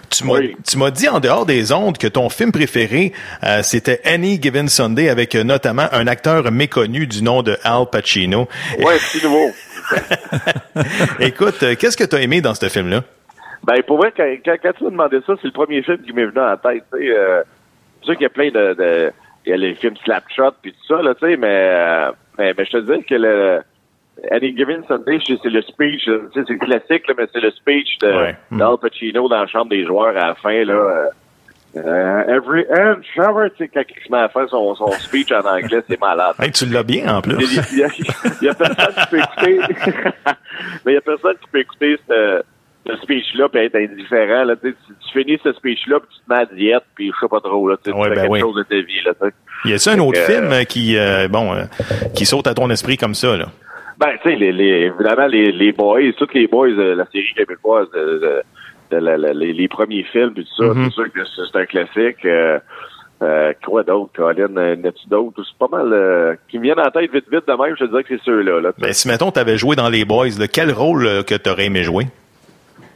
[0.10, 0.56] Tu m'as, Oui.
[0.68, 3.12] tu m'as dit en dehors des ondes que ton film préféré,
[3.44, 7.86] euh, c'était Any Given Sunday avec euh, notamment un acteur méconnu du nom de Al
[7.92, 8.48] Pacino.
[8.80, 9.52] Ouais, petit nouveau.
[11.20, 13.04] Écoute, euh, qu'est-ce que tu as aimé dans ce film-là?
[13.66, 16.14] Ben, pour vrai, quand, quand, quand tu m'as demandé ça, c'est le premier film qui
[16.14, 17.14] m'est venu en tête, tu sais.
[18.00, 19.12] C'est sûr qu'il y a plein de, de,
[19.46, 22.54] il y a les films Slapshot puis tout ça, là, tu sais, mais, euh, mais,
[22.58, 23.62] mais je te dis que le,
[24.32, 28.08] Any Given Sunday, c'est le speech, c'est le classique, là, mais c'est le speech de,
[28.08, 28.36] Ouais.
[28.52, 30.74] d'Al Pacino dans la chambre des joueurs à la fin, là.
[30.74, 31.06] euh,
[31.76, 35.32] euh, every inch, hour, tu sais, quand il se met à faire son, son speech
[35.32, 36.36] en anglais, c'est malade.
[36.40, 37.34] Hey, tu l'as bien en plus.
[37.36, 37.90] a- il y a-
[38.42, 39.60] il y a personne qui peut écouter.
[40.86, 42.44] mais il y a personne qui peut écouter ce,
[42.88, 44.44] ce speech-là puis être indifférent.
[44.44, 47.08] Là, tu, sais, tu, tu finis ce speech-là puis tu te mets à diète puis
[47.12, 47.68] je sais pas trop.
[47.68, 48.40] Là, tu sais, Ouais, tu fais ben quelque oui.
[48.42, 49.02] chose de ta vie.
[49.04, 49.70] Là, tu sais.
[49.70, 51.64] Y a-t-il un autre film euh, qui, euh, bon, euh,
[52.16, 53.46] qui saute à ton esprit comme ça, là?
[54.04, 57.34] Ben, tu sais, les, les, évidemment, les, les boys, toutes les boys de la série
[57.36, 58.42] québécoise, de, de,
[58.92, 60.86] de la- la- les, les premiers films puis tout ça, Mhm.
[60.86, 62.26] c'est sûr que c'est un classique.
[62.26, 62.60] Euh,
[63.22, 64.58] euh, quoi d'autre, Colin?
[64.58, 65.42] Euh, N'as-tu d'autres?
[65.46, 67.76] C'est pas mal euh, qui me viennent en tête vite, vite de même.
[67.80, 68.60] Je te dirais que c'est ceux-là.
[68.60, 71.66] Là, Ben, si, mettons, t'avais joué dans Les Boys, là, quel rôle euh, que t'aurais
[71.68, 72.08] aimé jouer?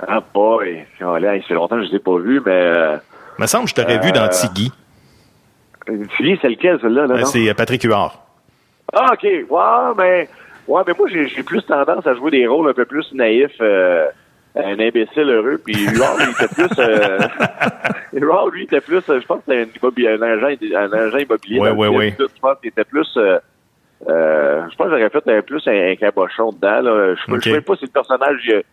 [0.06, 0.84] Ah, boy!
[1.00, 2.52] Colin, ça fait longtemps que je les ai pas vus, mais...
[2.52, 2.98] Euh,
[3.40, 4.72] me semble que je t'aurais vu dans Tiggy.
[6.18, 7.08] Tiggy, c'est lequel, celui-là?
[7.08, 7.26] Là, non?
[7.26, 8.20] C'est Patrick Huard.
[8.94, 9.24] Ah, OK.
[9.24, 10.30] Ouais, mais,
[10.68, 13.52] ouais, mais moi, j'ai j'ai plus tendance à jouer des rôles un peu plus naïfs,
[13.62, 14.08] euh,
[14.56, 16.80] un imbécile heureux, puis Huard, lui, était plus...
[16.80, 17.20] Euh,
[18.14, 21.60] Huard, lui, était plus, euh, je pense que c'était un, un agent, un agent immobilier.
[21.62, 22.12] Film, ouais.
[22.18, 22.28] tout.
[22.34, 23.08] Je pense qu'il était plus...
[23.18, 23.40] Euh,
[24.08, 26.82] euh, je pense que j'aurais fait un, plus un, un cabochon dedans.
[26.82, 27.16] Là.
[27.16, 27.44] Je ne Ok.
[27.44, 28.64] sais même pas si le personnage il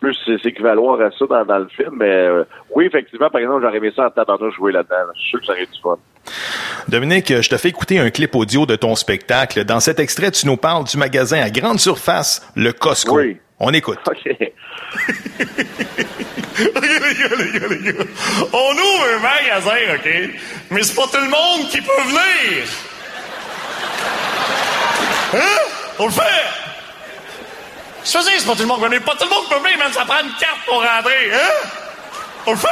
[0.00, 3.76] plus s'équivaloir à ça dans, dans le film, mais euh, oui, effectivement, par exemple, j'aurais
[3.78, 4.96] aimé ça en tabarnouche jouer là-dedans.
[4.96, 5.12] là.
[5.14, 5.96] Je suis sûr que ça aurait du fun.
[6.88, 9.64] Dominique, je te fais écouter un clip audio de ton spectacle.
[9.64, 13.16] Dans cet extrait, tu nous parles du magasin à grande surface, le Costco.
[13.16, 13.38] Oui.
[13.60, 13.98] On écoute.
[14.06, 14.24] OK.
[14.24, 14.34] les
[16.66, 18.04] gars, les gars, les gars.
[18.52, 20.10] On ouvre un magasin, OK?
[20.70, 22.64] Mais c'est pas tout le monde qui peut venir.
[25.34, 25.62] Hein?
[25.98, 26.63] On le fait.
[28.04, 29.02] Je dire, c'est pas tout le monde peut venir.
[29.02, 31.32] Pas tout le monde peut venir, même ça prend une carte pour rentrer.
[31.32, 31.68] Hein?
[32.46, 32.68] On le fait.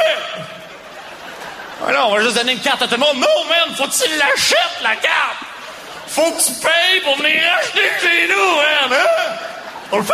[1.87, 3.17] Alors, on va juste donner une carte à tout le monde.
[3.17, 5.37] Non, man, faut que tu la carte.
[6.07, 8.93] Faut que tu payes pour venir acheter chez nous, man.
[8.93, 9.35] Hein?
[9.91, 10.13] On le fait.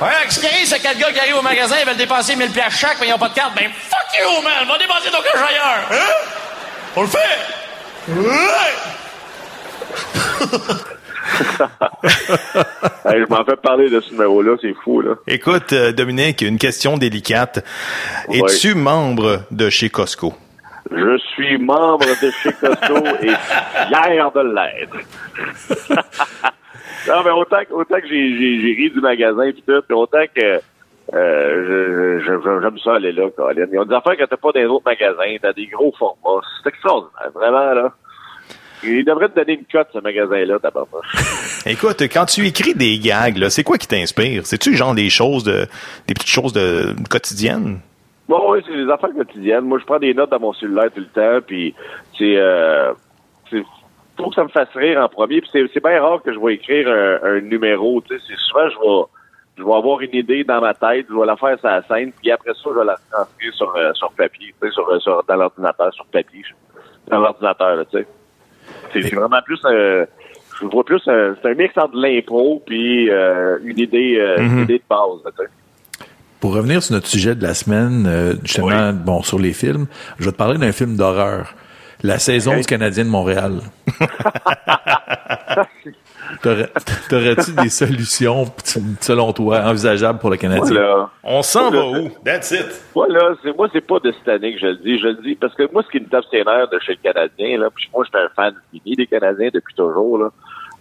[0.00, 2.50] Ouais, ce qui c'est que le gars qui arrive au magasin, ils veulent dépenser 1000
[2.50, 3.54] pièces chaque, mais ils n'ont pas de carte.
[3.54, 4.66] Ben, fuck you, man!
[4.68, 5.86] Va dépenser ton cash ailleurs!
[5.90, 6.12] Hein?
[6.96, 7.18] On le fait!
[8.08, 8.74] Ouais!
[13.04, 15.14] Hey, je m'en fais parler de ce numéro-là, c'est fou, là.
[15.28, 17.64] Écoute, euh, Dominique, une question délicate.
[18.32, 20.34] Es-tu membre de chez Costco?
[20.90, 23.28] Je suis membre de chez Costco et
[23.88, 24.96] fier de l'être.
[27.08, 30.60] non, mais autant, que- autant que j'ai, ri du magasin pis tout, pis autant que
[31.14, 32.20] euh,
[32.62, 33.66] j'aime ça aller là, Colin.
[33.72, 36.40] Ils ont des affaires que t'as pas dans les autres magasins, t'as des gros formats.
[36.62, 37.92] C'est extraordinaire, vraiment, là.
[38.86, 40.88] Il devrait te donner une cote, ce magasin-là, d'abord.
[41.66, 44.46] Écoute, quand tu écris des gags, c'est quoi qui t'inspire?
[44.46, 45.66] C'est-tu genre des choses de,
[46.06, 47.80] des petites choses de, quotidiennes?
[48.28, 49.64] Bon, oui, c'est des affaires quotidiennes.
[49.64, 51.74] Moi, je prends des notes dans mon cellulaire tout le temps, puis
[52.18, 52.36] c'est...
[52.36, 52.92] Euh,
[54.16, 55.42] faut que ça me fasse rire en premier.
[55.42, 58.00] Puis c'est, bien rare que je vais écrire un, un numéro.
[58.00, 59.16] Tu sais, c'est souvent je vais
[59.56, 62.12] je vais avoir une idée dans ma tête, je vais la faire sur la scène,
[62.20, 64.98] puis après ça, je vais la transcrire sur, euh, sur papier, tu sais, sur, euh,
[64.98, 66.42] sur, dans l'ordinateur, sur papier,
[67.08, 68.06] dans l'ordinateur, tu sais.
[68.92, 70.06] C'est, vraiment plus euh,
[70.60, 74.52] je vois plus un, c'est un mix entre l'impro puis euh, une idée euh, une
[74.56, 74.62] Mhm.
[74.62, 75.30] idée de base, là.
[76.40, 79.86] Pour revenir sur notre sujet de la semaine, euh, justement, bon, sur les films,
[80.18, 81.54] je vais te parler d'un film d'horreur.
[82.02, 82.60] La saison Ok.
[82.60, 83.60] du Canadien de Montréal.
[86.42, 86.70] T'aurais-
[87.08, 88.44] T'aurais-tu des solutions,
[89.00, 90.64] selon toi, envisageables pour le Canadien?
[90.64, 91.10] Voilà.
[91.22, 92.08] On s'en va où?
[92.24, 92.66] That's it.
[92.94, 94.98] Voilà, c'est moi, c'est pas de cette année que je le dis.
[94.98, 96.98] Je le dis parce que moi, ce qui me tape ses nerfs de chez le
[97.12, 100.30] Canadien, là, puis moi, je suis un fan fini des Canadiens depuis toujours, là.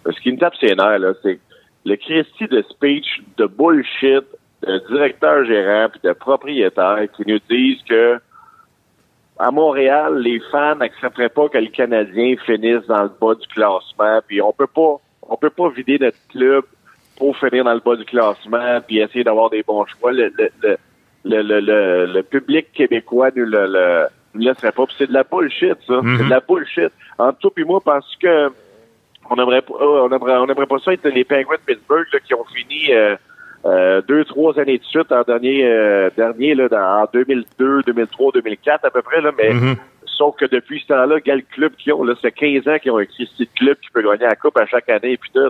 [0.05, 1.39] Ce qui me tape ses nerfs, là, c'est
[1.86, 4.23] le Christie de speech de bullshit
[4.65, 8.19] de directeur gérant puis de propriétaire qui nous disent que
[9.38, 14.21] à Montréal, les fans n'accepteraient pas que le Canadien finisse dans le bas du classement,
[14.25, 14.95] puis on peut pas
[15.29, 16.63] on peut pas vider notre club
[17.17, 20.11] pour finir dans le bas du classement puis essayer d'avoir des bons choix.
[20.11, 20.77] Le, le, le,
[21.23, 24.83] le, le, le- public québécois nous le, le nous laisserait pas.
[24.97, 26.01] C'est de la bullshit, ça.
[26.01, 26.17] Mhm.
[26.17, 26.91] C'est de la bullshit.
[27.17, 28.51] Entre toi et moi, parce que
[29.29, 32.19] on aimerait pas on aimerait, on aimerait pas ça être les Penguins de Pittsburgh là,
[32.19, 33.15] qui ont fini euh,
[33.65, 38.32] euh, deux, trois années de suite en dernier euh, dernier là, dans, en 2002, 2003,
[38.34, 39.75] 2004 à peu près, là, mais Mhm.
[40.17, 42.97] Sauf que depuis ce temps-là, quel club qu'ils ont, là, c'est 15 ans qu'ils ont
[42.97, 45.49] un Christy de club qui peut gagner la coupe à chaque année et puis tout.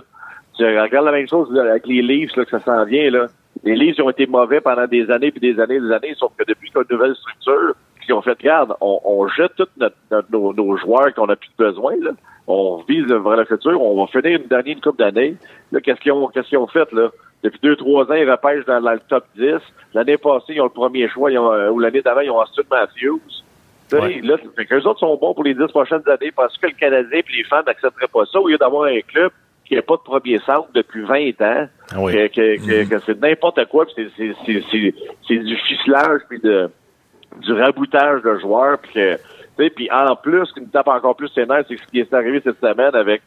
[0.56, 3.26] Tu regardes la même chose avec les Leafs, là, que ça s'en vient, là.
[3.62, 6.44] Les Leafs ont été mauvais pendant des années puis des années des années, sauf que
[6.44, 7.74] depuis qu'on a une nouvelle structure,
[8.04, 9.68] qu'ils ont fait, regarde, on, on jette tous
[10.30, 12.10] nos, nos joueurs qu'on a plus besoin, là.
[12.48, 15.36] On vise vers le futur, on va finir une dernière une coupe d'années.
[15.72, 17.10] Là, qu'est-ce qu'ils ont, qu'est-ce qu'ils ont fait, là?
[17.42, 19.54] Depuis deux, trois ans, ils repêchent dans, dans le top 10.
[19.94, 22.38] L'année passée, ils ont le premier choix, ils ont, euh, ou l'année d'avant, ils ont
[22.40, 23.20] Austin Matthews.
[23.92, 24.20] Ouais.
[24.24, 27.20] là, fait qu'eux autres sont bons pour les dix prochaines années parce que le Canadien
[27.20, 29.30] et les fans n'accepteraient pas ça au lieu d'avoir un club
[29.64, 32.12] qui n'a pas de premier centre depuis 20 ans, Ah oui.
[32.12, 36.68] que, que, que- que c'est n'importe quoi, puis c'est, du ficelage puis de,
[37.40, 41.28] du raboutage de joueurs, puis que, puis en plus, ce qui me tape encore plus
[41.28, 43.22] ses nerfs, c'est ce qui est arrivé cette semaine avec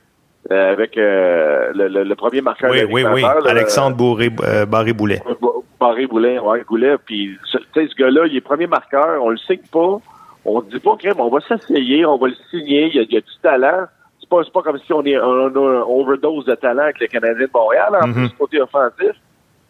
[0.52, 3.22] euh, avec euh, le, le, le premier marqueur Oui, oui, oui.
[3.22, 5.22] là, Alexandre Bourré, euh, Barré-Boulet.
[5.80, 9.30] Barré Boulet, ouais, Goulet, puis ce- tu sais, ce gars-là, il est premier marqueur, on
[9.30, 9.98] le signe pas,
[10.46, 13.14] on dit pas crème, on va s'essayer, on va le signer, il y a, il
[13.14, 13.86] y a du talent.
[14.20, 17.00] C'est pas, c'est pas comme si on est on a un overdose de talent avec
[17.00, 18.14] le Canadien de Montréal, en Mhm.
[18.14, 19.12] plus côté offensif.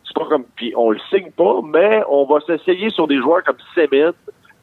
[0.03, 3.43] C'est pas comme puis on le signe pas, mais on va s'essayer sur des joueurs
[3.43, 4.11] comme Semin,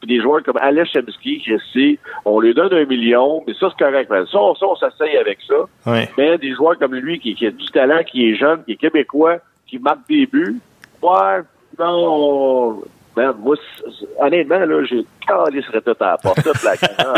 [0.06, 3.84] puis des joueurs comme Alex Chemsky, Christy, on lui donne un million, mais ça c'est
[3.84, 4.10] correct.
[4.10, 5.54] Mais ça, on, ça, on s'essaye avec ça.
[5.90, 6.08] Ouais.
[6.16, 8.76] Mais des joueurs comme lui, qui, qui a du talent, qui est jeune, qui est
[8.76, 10.60] québécois, qui marque des buts,
[11.02, 11.40] ouais,
[11.78, 12.82] non,
[13.16, 16.74] man, moi, c'est- c'est- honnêtement, là, j'ai calé serait tout à la porte, toute la
[16.74, 17.14] là.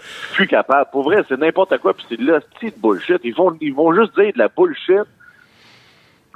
[0.00, 0.88] Je suis plus capable.
[0.92, 3.20] Pour vrai, c'est n'importe quoi, puis c'est de la petite bullshit.
[3.24, 5.02] Ils vont, ils vont juste dire de la bullshit.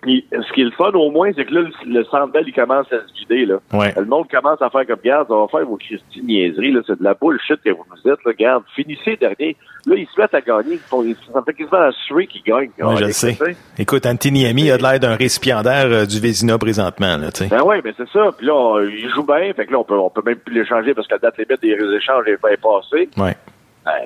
[0.03, 2.53] Puis, ce qui est le fun, au moins, c'est que là, le, le centre il
[2.53, 3.59] commence à se vider, là.
[3.73, 3.95] Ouais.
[3.97, 6.81] Le monde commence à faire comme, garde, on va faire vos Christy niaiseries, là.
[6.87, 8.33] C'est de la bullshit que vous nous êtes, là.
[8.37, 9.57] Garde, finissez dernier.
[9.87, 10.73] Là, ils se mettent à gagner.
[10.75, 12.71] Ils font- ils- Ça fait quasiment un streak qui gagne.
[12.81, 13.37] Ouais, je le sais.
[13.79, 17.49] Écoute, Anthony Ami a de l'air d'un récipiendaire euh, du Vézina présentement, là, tu sais.
[17.49, 18.31] Ben oui, mais c'est ça.
[18.37, 19.53] Puis là, on- il joue bien.
[19.55, 21.63] Fait que là, on peut, on peut même plus l'échanger parce que la date limite
[21.63, 23.09] des échanges est pas passée.
[23.17, 23.37] Ouais.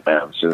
[0.07, 0.49] Ben, c'est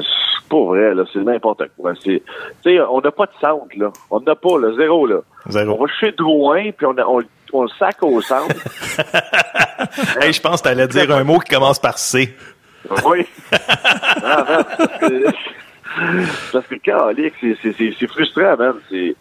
[0.52, 1.04] pas vrai, là.
[1.12, 1.94] C'est n'importe quoi.
[2.04, 2.22] C'est,
[2.62, 3.90] tu sais, on n'a pas de centre, là.
[4.10, 4.74] On n'a pas, là.
[4.76, 5.20] Zéro, là.
[5.48, 5.76] Zéro.
[5.78, 7.22] On va chez Drouin, puis on, on,
[7.54, 8.54] on le sac au centre.
[10.20, 12.34] Hey, je pense que t'allais dire un mot qui commence par C.
[13.04, 13.26] oui.
[13.50, 14.64] Ah,
[16.52, 18.74] parce que, calique, c'est, frustrant, man.
[18.88, 19.16] C'est,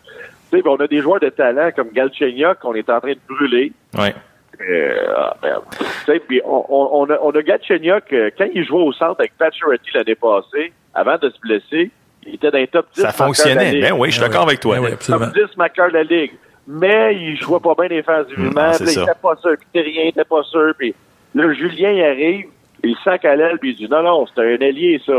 [0.51, 3.13] tu sais, ben, on a des joueurs de talent comme Galchenyuk qu'on est en train
[3.13, 3.73] de brûler.
[3.97, 4.13] Ouais.
[4.59, 5.63] Euh, ah, merde.
[5.79, 8.91] Tu sais, puis on, on, on a, on a Galchenyuk, euh, quand il jouait au
[8.93, 11.91] centre avec Pacioretty l'année passée, avant de se blesser,
[12.25, 13.71] il était dans les top 10 Ça marqueurs de la fonctionnait.
[13.71, 13.81] Ligue.
[13.81, 14.75] Ben oui, je suis d'accord avec toi.
[14.79, 14.91] Ben oui.
[15.05, 16.33] Top 10 marqueurs de la Ligue.
[16.67, 18.69] Mais il jouait pas bien défensivement.
[18.69, 18.83] Mm, ça.
[18.85, 19.55] il était pas sûr.
[19.57, 20.73] Puis Terrien était pas sûr.
[20.77, 20.93] Puis
[21.33, 22.45] là, Julien, il arrive,
[22.83, 25.13] il sac à l'aile, puis il dit non, non, c'est un allié, ça.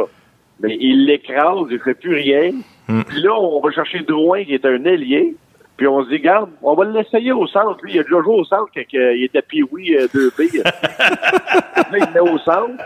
[0.60, 2.52] Mais il l'écrase, il fait plus rien.
[2.86, 3.02] Mm.
[3.02, 5.34] Puis là, on va chercher Drouin, qui est un ailier.
[5.76, 7.78] Puis on se dit, garde, on va l'essayer au centre.
[7.82, 10.62] Lui, il a déjà joué au centre quand euh, il était Pee-Wee euh, 2B.
[10.64, 12.82] là, il est au centre.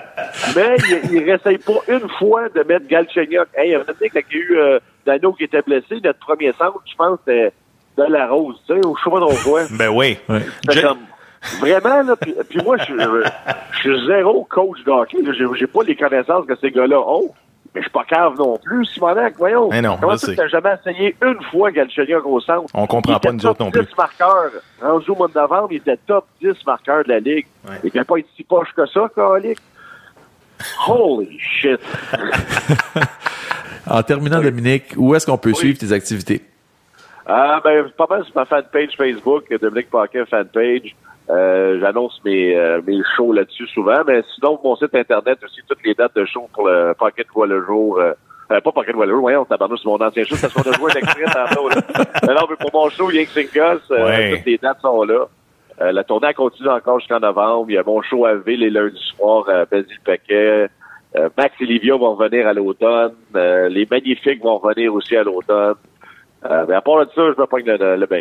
[0.55, 3.49] Mais il, il réessaye pas une fois de mettre Galchenyuk.
[3.57, 6.19] Hey, il y a quand il y a eu euh, Dano qui était blessé, notre
[6.21, 7.53] premier centre, je pense, c'était
[7.99, 9.63] de la rose, tu sais, au chemin d'on voit.
[9.71, 10.19] Ben oui.
[10.29, 10.99] C'était Je- comme,
[11.61, 15.23] vraiment, là, puis, puis moi, je, suis- je suis zéro coach de hockey.
[15.23, 15.33] là.
[15.33, 17.31] J'ai, j'ai pas les connaissances que ces gars-là ont.
[17.77, 19.69] Mais je suis pas cave non plus, Simonac, voyons.
[19.69, 20.35] Mais non, Comment sais.
[20.35, 22.71] t'as jamais essayé une fois Galchenyuk au centre?
[22.73, 23.83] On comprend Il pas, nous autres non plus.
[23.85, 24.51] 10 marqueurs.
[24.81, 27.47] Rendu au mois de novembre, il était top 10 marqueurs de la Ligue.
[27.85, 29.59] Il devait pas être si poche que ça, Calic.
[30.89, 31.79] Holy shit.
[33.89, 36.43] En terminant, Dominique, où est-ce qu'on peut suivre tes activités?
[37.25, 40.97] Ah, ben, pas mal sur ma fanpage Facebook, Dominique Paquet fanpage.
[41.29, 45.85] Euh, j'annonce mes, euh, mes shows là-dessus souvent, mais sinon, mon site internet aussi, toutes
[45.85, 47.99] les dates de shows pour le Pocket voit le jour.
[47.99, 48.13] Euh,
[48.53, 50.73] euh, pas Pocket voit le jour, voyons, tabarnouche, c'est mon ancien show, parce qu'on a
[50.75, 51.77] joué un extrait tantôt, là.
[52.23, 54.37] Mais non, mais pour mon show, Yank Singles, euh, Ouais.
[54.37, 55.25] toutes les dates sont là.
[55.81, 57.67] Euh, la tournée continue encore jusqu'en novembre.
[57.71, 60.69] Il y a mon show à V les lundis soirs, euh, Basile Paquet.
[61.17, 63.13] Euh, Max et Livia vont revenir à l'automne.
[63.35, 65.75] Euh, les Magnifiques vont revenir aussi à l'automne.
[66.49, 68.07] Euh, mais à part de ça, je me pogne le, le, le.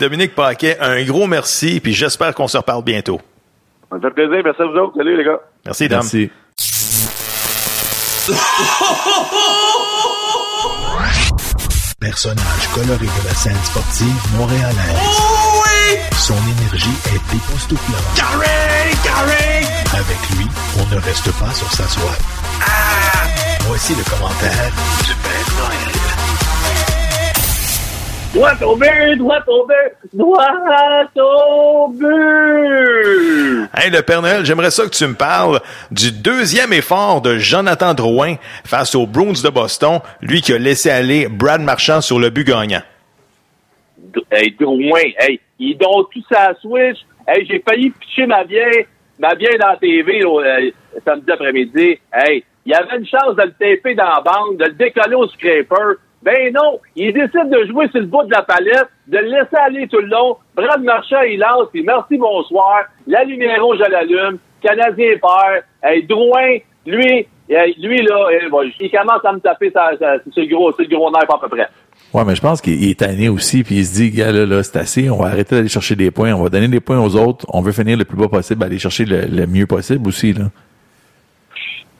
[0.00, 3.20] Dominique Paquet, un gros merci, puis j'espère qu'on se reparle bientôt.
[3.90, 4.40] Ça me fait plaisir.
[4.42, 4.96] Merci à vous autres.
[4.96, 5.40] Salut, les gars.
[5.66, 5.98] Merci, Dom.
[5.98, 6.30] Merci.
[12.00, 15.20] Personnage coloré de la scène sportive montréalaise.
[16.16, 18.16] Son énergie est époustouflante.
[18.16, 19.66] Carré, carré!
[19.92, 20.46] Avec lui,
[20.78, 22.16] on ne reste pas sur sa soie.
[23.66, 24.72] Voici le commentaire
[25.04, 25.79] du Père Noël.
[28.32, 29.74] Droit au but, droit au but,
[30.12, 30.46] droit
[31.16, 32.08] au but!
[33.74, 35.60] Hey, le Père Noël, j'aimerais ça que tu me parles
[35.90, 40.90] du deuxième effort de Jonathan Drouin face aux Bruins de Boston, lui qui a laissé
[40.90, 42.82] aller Brad Marchand sur le but gagnant.
[44.30, 46.98] Hey, Drouin, hey, ils donnent tout sa switch.
[47.26, 48.86] Hey, j'ai failli pitcher ma vieille,
[49.18, 50.70] ma vieille dans la TV, là, euh,
[51.04, 51.98] samedi après-midi.
[52.12, 55.16] Hey, il y avait une chance de le taper dans la bande, de le décoller
[55.16, 55.98] au scraper.
[56.22, 59.56] Ben non, il décide de jouer sur le bout de la palette, de le laisser
[59.56, 60.36] aller tout le long.
[60.54, 62.84] Brad Marchand, il lance, puis merci, bonsoir.
[63.06, 64.38] La lumière rouge, je l'allume.
[64.62, 65.64] Canadien perd.
[65.82, 67.26] Hey, Drouin, lui,
[67.78, 71.10] lui, là, eh, bon, il commence à me taper sur, le gros, sur le gros
[71.10, 71.68] nerf à peu près.
[72.12, 74.62] Ouais, mais je pense qu'il est tanné aussi, puis il se dit, gars, là, là,
[74.62, 77.16] c'est assez, on va arrêter d'aller chercher des points, on va donner des points aux
[77.16, 80.32] autres, on veut finir le plus bas possible, aller chercher le, le mieux possible aussi,
[80.32, 80.46] là.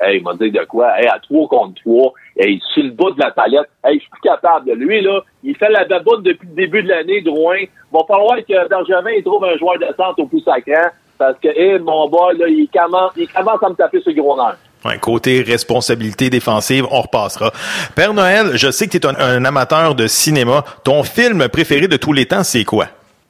[0.01, 0.99] Hey, il m'a dit de quoi?
[0.99, 3.69] Hey, à 3 contre 3, hey, sur le bout de la palette.
[3.85, 5.21] Hey, je suis plus capable de lui, là.
[5.43, 7.65] Il fait la baboune depuis le début de l'année, Drouin.
[7.93, 10.91] Va falloir que Bergevin, il trouve un joueur de centre au plus sacrant.
[11.19, 14.23] Parce que, hey, mon boy, là, il commence, il commence à me taper sur le
[14.23, 14.57] gros nerf.
[14.85, 17.53] Ouais, côté responsabilité défensive, on repassera.
[17.95, 20.65] Père Noël, je sais que tu es un, un amateur de cinéma.
[20.85, 22.87] Ton film préféré de tous les temps, c'est quoi?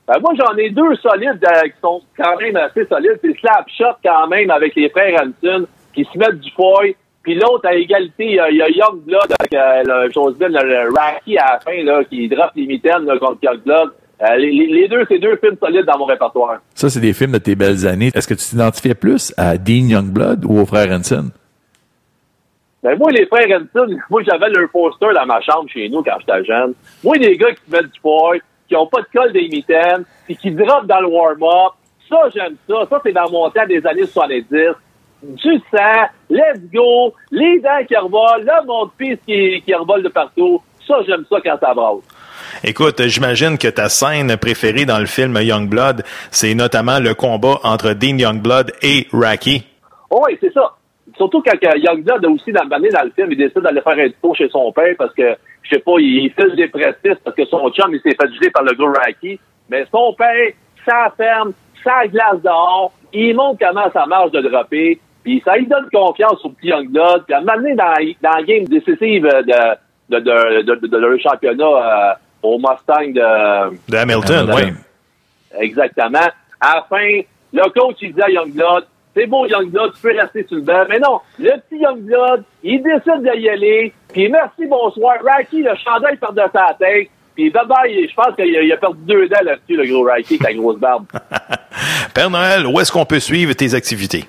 [0.06, 3.18] Ben, moi, j'en ai deux solides euh, qui sont quand même assez solides.
[3.22, 6.94] C'est Slapshot quand même avec les frères Hanson qui se mettent du foil.
[7.22, 10.88] Puis l'autre, à égalité, il y a, il y a Youngblood avec euh, le, le,
[10.88, 13.90] Rocky à la fin là, qui drop les mitaines là, contre Youngblood.
[14.22, 16.58] Euh, les, les- les deux, c'est deux films solides dans mon répertoire.
[16.74, 18.10] Ça, c'est des films de tes belles années.
[18.14, 21.30] Est-ce que tu t'identifiais plus à Dean Youngblood ou au frère Hanson?
[22.82, 26.16] Ben moi, les frères Hanson, moi, j'avais leur poster dans ma chambre chez nous quand
[26.20, 26.72] j'étais jeune.
[27.04, 30.04] Moi, des gars qui se mettent du foil, qui ont pas de colle des mitaines,
[30.24, 31.72] puis qui drop dans le warm-up.
[32.08, 32.86] Ça, j'aime ça.
[32.88, 34.46] Ça, c'est dans mon temps des années 70.
[35.22, 40.08] Du sang, let's go, les dents qui revolent, le monde piste qui, qui revole de
[40.08, 40.62] partout.
[40.86, 42.02] Ça, j'aime ça quand ça brasse.
[42.64, 47.92] Écoute, j'imagine que ta scène préférée dans le film Youngblood, c'est notamment le combat entre
[47.92, 49.62] Dean Youngblood et Raki.
[50.10, 50.74] Oh oui, c'est ça.
[51.16, 54.34] Surtout quand Youngblood a aussi dans, dans le film, il décide d'aller faire un tour
[54.34, 57.70] chez son père parce que, je sais pas, il fait des prestige parce que son
[57.70, 59.38] chum, il s'est fait geler par le gros Raki.
[59.68, 60.52] Mais son père,
[60.84, 61.52] ça ferme,
[61.84, 66.44] ça glace dehors, il montre comment ça marche de dropper, puis ça lui donne confiance
[66.44, 67.24] au petit Youngblood.
[67.26, 69.76] Puis à un moment donné, dans, dans la game décisive de,
[70.08, 72.12] de, de, de, de leur championnat euh,
[72.42, 73.76] au Mustang de...
[73.90, 74.72] De Hamilton, oui.
[75.58, 76.28] Exactement.
[76.60, 77.20] À la fin,
[77.52, 80.84] le coach, il dit à Youngblood, c'est beau, Youngblood, tu peux rester sur le banc.
[80.88, 83.92] Mais non, le petit Youngblood, il décide d'y aller.
[84.12, 85.16] Puis merci, bonsoir.
[85.22, 87.08] Rocky, le chandail par de sa tête.
[87.34, 90.34] Puis bye-bye, je pense qu'il a, il a perdu deux dents là-dessus, le gros Rocky,
[90.40, 91.06] avec la grosse barbe.
[92.14, 94.24] Père Noël, où est-ce qu'on peut suivre tes activités?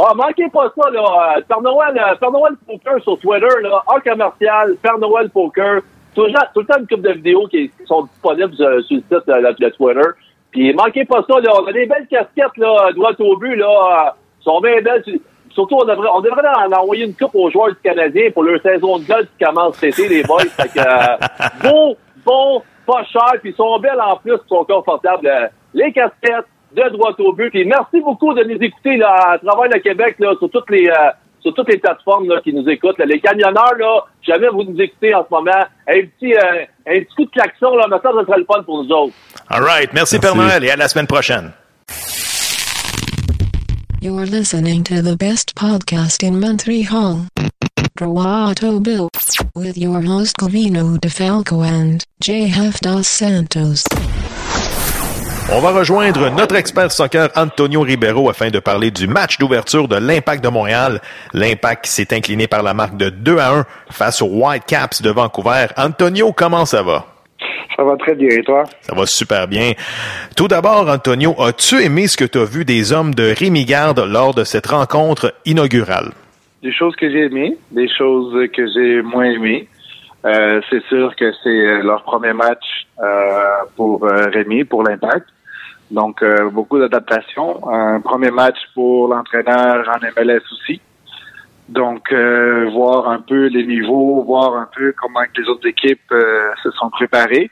[0.00, 1.36] Ah, manquez pas ça, là.
[1.36, 3.82] Euh, Père Noël, euh, Père Noël Poker sur Twitter, là.
[3.86, 5.80] En commercial, Père Noël Poker.
[6.14, 9.52] Toujours, tout le temps une couple de vidéos qui, sont disponibles sur, le site euh,
[9.58, 10.08] de, Twitter.
[10.52, 11.50] Puis manquez pas ça, là.
[11.60, 14.14] On a des belles casquettes, là, droit au but, là.
[14.40, 15.02] sont bien belles.
[15.50, 18.62] Surtout, on devrait, on devrait en envoyer une coupe aux joueurs du Canadien pour leur
[18.62, 20.44] saison de golf qui commence cet été, les boys.
[20.44, 21.16] fait que, euh,
[21.68, 25.28] beau, bon, pas cher, puis ils sont belles en plus, ils sont confortables.
[25.74, 27.50] Les casquettes de droit au but.
[27.50, 30.88] Puis merci beaucoup de nous écouter là, à travers le Québec, là, sur toutes les...
[30.88, 31.10] euh,
[31.40, 32.98] sur toutes les plateformes là, qui nous écoutent.
[32.98, 33.04] là.
[33.06, 35.52] Les camionneurs, là, jamais vous nous écoutez en ce moment.
[35.86, 38.62] Un petit, euh, un petit coup de klaxon, là, mais ça, ça serait le fun
[38.64, 39.14] pour nous autres.
[39.48, 39.92] All right.
[39.92, 41.52] Merci, Père Noël, et à la semaine prochaine.
[44.02, 47.26] You're listening to the best podcast in Montreal.
[47.96, 49.08] Droito Bill.
[49.54, 52.80] With your host Covino DeFalco and J.F.
[52.80, 53.84] Dos Santos.
[55.50, 59.96] On va rejoindre notre expert soccer Antonio Ribeiro afin de parler du match d'ouverture de
[59.96, 61.00] l'Impact de Montréal.
[61.32, 65.68] L'Impact s'est incliné par la marque de 2 à 1 face aux Whitecaps de Vancouver.
[65.78, 67.06] Antonio, comment ça va?
[67.74, 68.64] Ça va très bien, et toi?
[68.82, 69.72] Ça va super bien.
[70.36, 74.00] Tout d'abord, Antonio, as-tu aimé ce que tu as vu des hommes de Rémi Garde
[74.00, 76.10] lors de cette rencontre inaugurale?
[76.62, 79.66] Des choses que j'ai aimées, des choses que j'ai moins aimées.
[80.26, 85.24] Euh, c'est sûr que c'est euh, leur premier match euh, pour Rémi, pour l'Impact.
[85.90, 87.66] Donc, euh, beaucoup d'adaptation.
[87.70, 90.80] Un premier match pour l'entraîneur en MLS aussi.
[91.68, 96.50] Donc, euh, voir un peu les niveaux, voir un peu comment les autres équipes euh,
[96.62, 97.50] se sont préparées.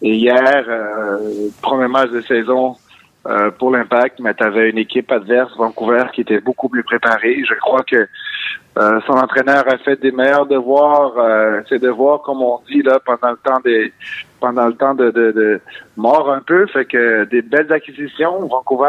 [0.00, 2.76] Et hier, euh, premier match de saison
[3.26, 7.42] euh, pour l'Impact, mais tu avais une équipe adverse, Vancouver, qui était beaucoup plus préparée.
[7.46, 8.08] Je crois que
[8.78, 11.12] euh, son entraîneur a fait des meilleurs devoirs,
[11.68, 13.92] ses devoirs, comme on dit là, pendant le temps des
[14.40, 15.60] pendant le temps de, de, de
[15.96, 16.66] mort un peu.
[16.66, 18.88] Fait que des belles acquisitions, Vancouver,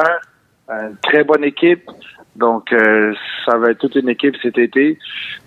[0.69, 1.89] une très bonne équipe.
[2.35, 3.13] Donc euh,
[3.45, 4.97] ça va être toute une équipe cet été.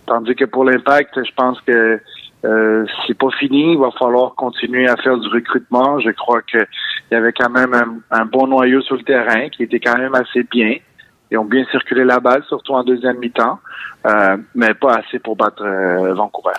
[0.07, 2.01] Tandis que pour l'Impact, je pense que
[2.45, 3.73] euh, c'est pas fini.
[3.73, 6.01] Il va falloir continuer à faire du recrutement.
[6.01, 9.63] Je crois que il y avait quand même un bon noyau sur le terrain qui
[9.63, 10.77] était quand même assez bien.
[11.33, 13.59] Ils ont bien circulé la balle, surtout en deuxième mi-temps,
[14.07, 16.53] euh, mais pas assez pour battre euh, Vancouver.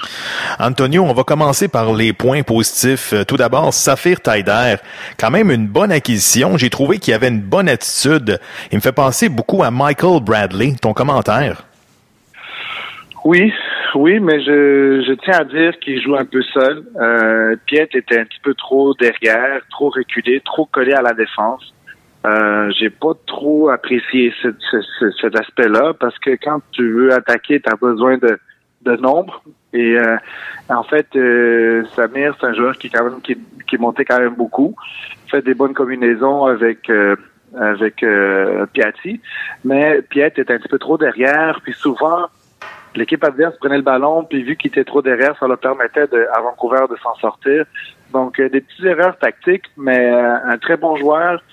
[0.59, 3.13] Antonio, on va commencer par les points positifs.
[3.13, 4.77] Euh, Tout d'abord, Saphir Taider,
[5.19, 6.57] quand même une bonne acquisition.
[6.57, 8.39] J'ai trouvé qu'il avait une bonne attitude.
[8.71, 10.73] Il me fait penser beaucoup à Michael Bradley.
[10.81, 11.61] Ton commentaire?
[13.23, 13.53] Oui,
[13.93, 16.83] oui, mais je, je tiens à dire qu'il joue un peu seul.
[16.99, 21.75] Euh, Piet était un petit peu trop derrière, trop reculé, trop collé à la défense.
[22.25, 27.13] Euh, j'ai pas trop apprécié ce, ce- ce- cet aspect-là parce que quand tu veux
[27.13, 28.39] attaquer, tu as besoin de,
[28.83, 29.43] de nombre.
[29.73, 30.15] Et euh,
[30.69, 33.35] en fait, euh, Samir, c'est un joueur qui quand même qui,
[33.67, 34.75] qui montait quand même beaucoup,
[35.29, 37.15] fait des bonnes combinaisons avec euh,
[37.59, 39.19] avec euh, Piatti,
[39.65, 42.27] mais Piet était un petit peu trop derrière, puis souvent
[42.95, 46.25] l'équipe adverse prenait le ballon, puis vu qu'il était trop derrière, ça leur permettait de,
[46.33, 47.65] à Vancouver de s'en sortir.
[48.13, 51.43] Donc euh, des petites erreurs tactiques, mais un très bon joueur.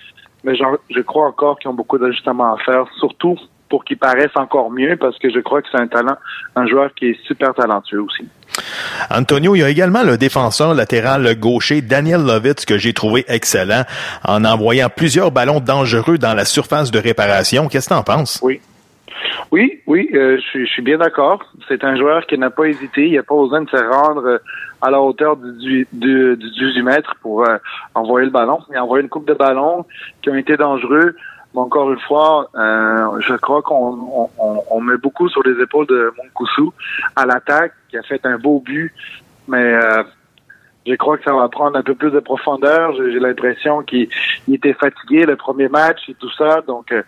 [0.44, 3.38] Mais je crois encore qu'ils ont beaucoup d'ajustements à faire, surtout
[3.70, 6.16] pour qu'ils paraissent encore mieux, parce que je crois que c'est un talent,
[6.56, 8.26] un joueur qui est super talentueux aussi.
[9.10, 13.84] Antonio, il y a également le défenseur latéral gaucher Daniel Lovitz que j'ai trouvé excellent
[14.26, 17.68] en envoyant plusieurs ballons dangereux dans la surface de réparation.
[17.68, 18.40] Qu'est-ce que t'en penses?
[18.42, 18.60] Oui.
[19.52, 21.42] Oui, oui, euh, je, suis, bien d'accord.
[21.68, 23.08] C'est un joueur qui n'a pas hésité.
[23.08, 24.38] Il n'a pas besoin de se rendre euh,
[24.82, 27.56] à la hauteur du, du, du, du 18 mètres pour euh,
[27.94, 28.60] envoyer le ballon.
[28.70, 29.84] Il a envoyé une coupe de ballons
[30.22, 31.14] qui ont été dangereux.
[31.54, 33.98] Mais encore une fois, euh, je crois qu'on
[34.38, 36.72] on, on- met beaucoup sur les épaules de Monkousou
[37.16, 38.92] à l'attaque, qui a fait un beau but.
[39.48, 40.02] Mais euh,
[40.86, 42.94] je crois que ça va prendre un peu plus de profondeur.
[42.94, 44.08] J'ai l'impression qu'il
[44.46, 46.60] il était fatigué le premier match et tout ça.
[46.66, 47.02] Donc, euh,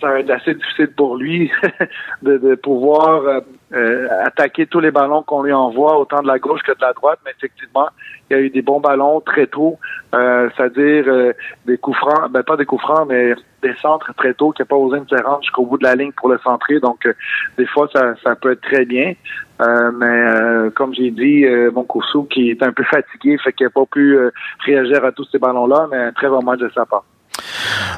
[0.00, 1.50] ça va être assez difficile pour lui
[2.22, 3.22] de, de pouvoir
[3.72, 6.92] euh, attaquer tous les ballons qu'on lui envoie, autant de la gauche que de la
[6.92, 7.88] droite, mais effectivement,
[8.30, 9.78] il y a eu des bons ballons très tôt,
[10.14, 11.32] euh, c'est-à-dire euh,
[11.66, 14.66] des coups francs, ben pas des coups francs, mais des centres très tôt qui n'a
[14.66, 16.78] pas osé se rendre jusqu'au bout de la ligne pour le centrer.
[16.80, 17.12] Donc, euh,
[17.56, 19.14] des fois, ça, peut être très bien.
[19.60, 21.44] Euh, mais comme j'ai dit,
[21.74, 24.16] mon Koussou qui est un peu fatigué, fait qu'il n'a pas pu
[24.64, 27.04] réagir à tous ces ballons-là, mais un très bon match de sa part.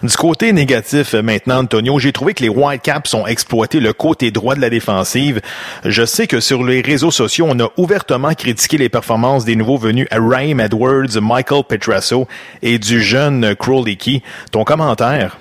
[0.03, 4.31] Du côté négatif euh, maintenant, Antonio, j'ai trouvé que les Whitecaps ont exploité le côté
[4.31, 5.41] droit de la défensive.
[5.85, 9.77] Je sais que sur les réseaux sociaux, on a ouvertement critiqué les performances des nouveaux
[9.77, 12.27] venus à Raheem Edwards, Michael Petrasso
[12.63, 14.23] et du jeune Crowley Key.
[14.53, 15.39] Ton commentaire?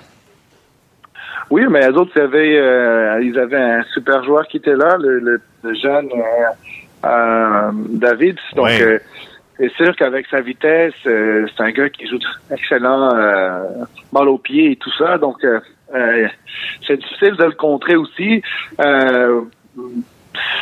[1.50, 4.96] Oui, mais les autres, ils avaient, euh, ils avaient un super joueur qui était là,
[4.98, 5.40] le,
[5.82, 6.08] jeune
[7.04, 8.36] euh, David.
[8.54, 8.70] Donc,
[9.60, 12.18] c'est sûr qu'avec sa vitesse, euh, c'est un gars qui joue
[12.50, 15.18] excellent euh, mal au pied et tout ça.
[15.18, 15.60] Donc, euh,
[15.94, 16.28] euh,
[16.86, 18.42] c'est difficile de le contrer aussi.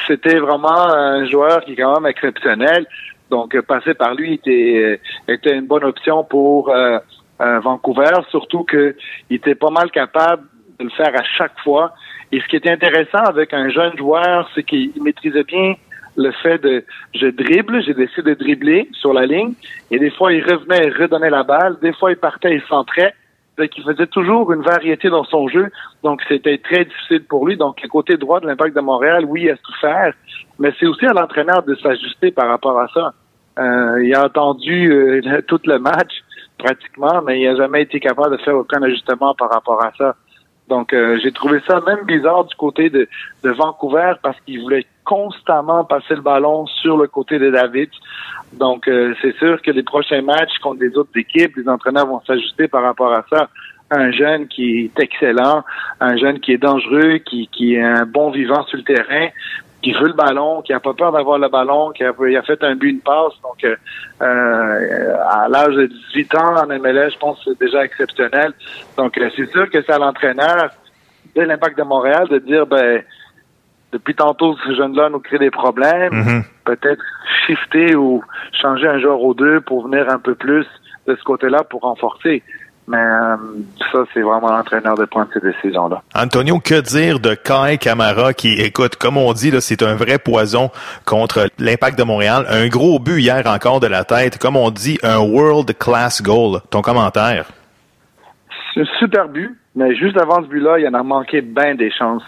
[0.09, 2.87] C'était vraiment un joueur qui est quand même exceptionnel.
[3.31, 6.75] Donc, passer par lui était, était une bonne option pour
[7.39, 8.95] Vancouver, surtout qu'il
[9.31, 10.45] était pas mal capable
[10.81, 11.95] de le faire à chaque fois.
[12.33, 15.75] Et ce qui était intéressant avec un jeune joueur, c'est qu'il maîtrisait bien
[16.19, 19.55] le fait de je dribble, j'ai décidé de dribbler sur la ligne,
[19.91, 23.15] et des fois il revenait et redonnait la balle, des fois il partait et centrait.
[23.57, 25.67] Donc, il faisait toujours une variété dans son jeu.
[26.05, 27.57] Donc, c'était très difficile pour lui.
[27.57, 30.15] Donc, côté droit de l'impact de Montréal, oui, il a tout faire.
[30.61, 33.13] Mais c'est aussi à l'entraîneur de s'ajuster par rapport à ça.
[33.59, 36.13] Euh, il a entendu euh, tout le match,
[36.57, 40.15] pratiquement, mais il n'a jamais été capable de faire aucun ajustement par rapport à ça.
[40.69, 43.09] Donc, euh, j'ai trouvé ça même bizarre du côté de,
[43.43, 47.89] Vancouver parce qu'il voulait constamment passer le ballon sur le côté de David.
[48.53, 52.21] Donc, euh, c'est sûr que les prochains matchs contre les autres équipes, les entraîneurs vont
[52.27, 53.49] s'ajuster par rapport à ça.
[53.91, 55.65] Un jeune qui est excellent,
[56.01, 59.29] un jeune qui est dangereux, qui, qui est un bon vivant sur le terrain,
[59.89, 62.13] qui veut le ballon, qui a pas peur d'avoir le ballon, qui a,
[62.43, 63.33] fait un but, une passe.
[63.43, 63.75] Donc, euh,
[64.21, 68.53] euh à l'âge de 18 ans en MLS, je pense que c'est déjà exceptionnel.
[68.99, 70.71] Donc, euh, c'est sûr que c'est à l'entraîneur
[71.35, 73.03] de l'impact de Montréal de dire, ben,
[73.93, 76.13] depuis tantôt, ce jeune-là nous crée des problèmes.
[76.13, 76.43] Mm-hmm.
[76.65, 77.03] Peut-être
[77.47, 78.23] shifter ou
[78.61, 80.67] changer un joueur ou deux pour venir un peu plus
[81.07, 82.43] de ce côté-là pour renforcer.
[82.89, 83.37] Mais euh,
[83.93, 86.03] ça, c'est vraiment l'entraîneur de prendre ces décisions-là.
[86.15, 90.71] Antonio, que dire de Kai Camara qui, écoute, comme on dit, c'est un vrai poison
[91.05, 92.47] contre l'impact de Montréal.
[92.49, 94.39] Un gros but hier encore de la tête.
[94.39, 96.61] Comme on dit, un world class goal.
[96.71, 97.51] Ton commentaire?
[98.73, 101.91] C'est un super but, mais juste avant ce but-là, il en a manqué bien des
[101.91, 102.23] chances.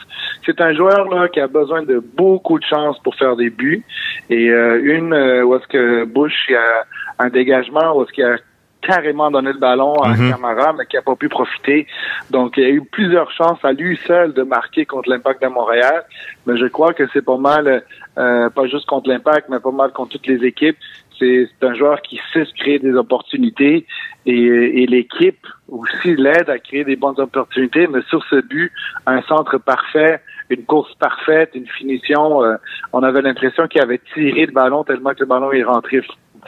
[0.44, 3.82] C'est un joueur là qui a besoin de beaucoup de chances pour faire des buts.
[4.28, 6.84] Et euh, une euh, où est-ce que Bush il a
[7.18, 8.36] un dégagement, où est-ce qu'il a
[8.80, 11.86] carrément donné le ballon à mm Camara, mais qui n'a pas pu profiter.
[12.30, 15.48] Donc, il y a eu plusieurs chances à lui seul de marquer contre l'Impact de
[15.48, 16.04] Montréal.
[16.46, 17.84] Mais je crois que c'est pas mal,
[18.18, 20.76] euh, pas juste contre l'Impact, mais pas mal contre toutes les équipes.
[21.18, 23.86] C'est un joueur qui sait se créer des opportunités
[24.24, 27.86] et, et l'équipe aussi l'aide à créer des bonnes opportunités.
[27.86, 28.72] Mais sur ce but,
[29.06, 30.20] un centre parfait,
[30.50, 32.56] une course parfaite, une finition, euh,
[32.92, 36.00] on avait l'impression qu'il avait tiré le ballon tellement que le ballon est rentré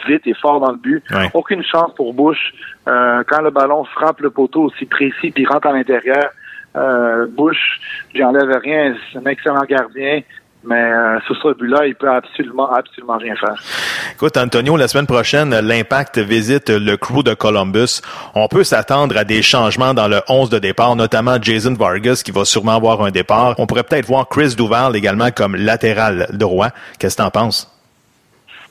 [0.06, 1.04] vite et fort dans le but.
[1.34, 2.38] Aucune chance pour Bush.
[2.88, 6.30] Euh, quand le ballon frappe le poteau aussi précis puis rentre à l'intérieur,
[6.76, 7.80] euh, Bush,
[8.14, 10.22] j'enlève rien, c'est un excellent gardien.
[10.64, 13.60] Mais euh, sur ce but-là, il peut absolument, absolument rien faire.
[14.12, 18.00] Écoute, Antonio, la semaine prochaine, l'Impact visite le crew de Columbus.
[18.36, 22.30] On peut s'attendre à des changements dans le 11 de départ, notamment Jason Vargas qui
[22.30, 23.56] va sûrement avoir un départ.
[23.58, 26.68] On pourrait peut-être voir Chris Duval également comme latéral droit.
[27.00, 27.71] Qu'est-ce que tu en penses?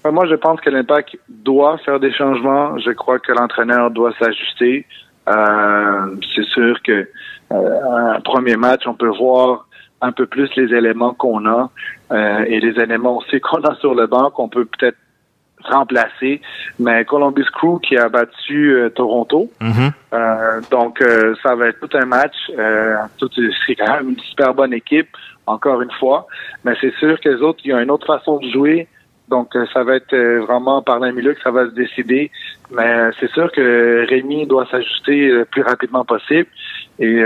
[0.03, 2.77] Moi, je pense que l'Impact doit faire des changements.
[2.79, 4.85] Je crois que l'entraîneur doit s'ajuster.
[5.27, 7.07] Euh, c'est sûr que
[7.51, 9.67] euh, un premier match, on peut voir
[10.01, 11.69] un peu plus les éléments qu'on a
[12.11, 14.97] euh, et les éléments aussi qu'on a sur le banc qu'on peut peut-être
[15.63, 16.41] remplacer.
[16.79, 19.51] Mais Columbus Crew qui a battu euh, Toronto.
[19.61, 19.91] Mm-hmm.
[20.13, 21.03] Euh, donc,
[21.43, 22.35] ça va être tout un match.
[22.47, 26.25] c'est quand même une super bonne équipe, encore une fois.
[26.65, 28.87] Mais c'est sûr que les autres, il y a une autre façon de jouer.
[29.29, 32.31] Donc, euh, ça va être euh, vraiment par le milieu que ça va se décider.
[32.69, 36.47] Mais euh, c'est sûr que Rémi doit s'ajuster le plus rapidement possible.
[36.99, 37.19] Et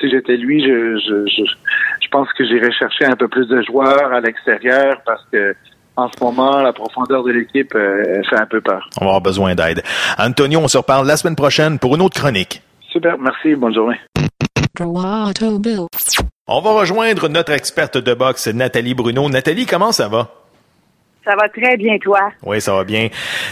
[0.00, 1.44] si j'étais lui, je, je,
[2.02, 5.54] je, pense que j'irais chercher un peu plus de joueurs à l'extérieur parce que
[5.94, 8.88] en ce moment, la profondeur de l'équipe fait un peu peur.
[9.00, 9.82] On va avoir besoin d'aide.
[10.18, 12.60] Antonio, on se reparle la semaine prochaine pour une autre chronique.
[12.90, 14.00] Super, merci, bonne journée.
[16.48, 19.28] On va rejoindre notre experte de boxe, Nathalie Bruno.
[19.28, 20.39] Nathalie, comment ça va?
[21.24, 22.30] Ça va très bien, toi.
[22.42, 23.08] Oui, ça va bien.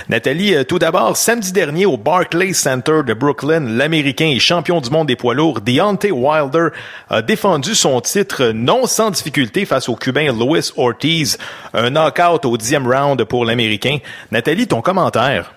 [0.09, 4.91] Nathalie, euh, tout d'abord, samedi dernier au Barclays Center de Brooklyn, l'Américain et champion du
[4.91, 6.69] monde des poids lourds, Deontay Wilder,
[7.11, 11.37] a défendu son titre non sans difficulté face au Cubain Luis Ortiz.
[11.75, 13.99] Un knockout au dixième round pour l'Américain.
[14.31, 15.53] Nathalie, ton commentaire?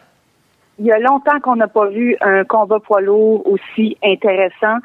[0.80, 4.80] Il y a longtemps qu'on n'a pas vu un combat poids lourd aussi intéressant.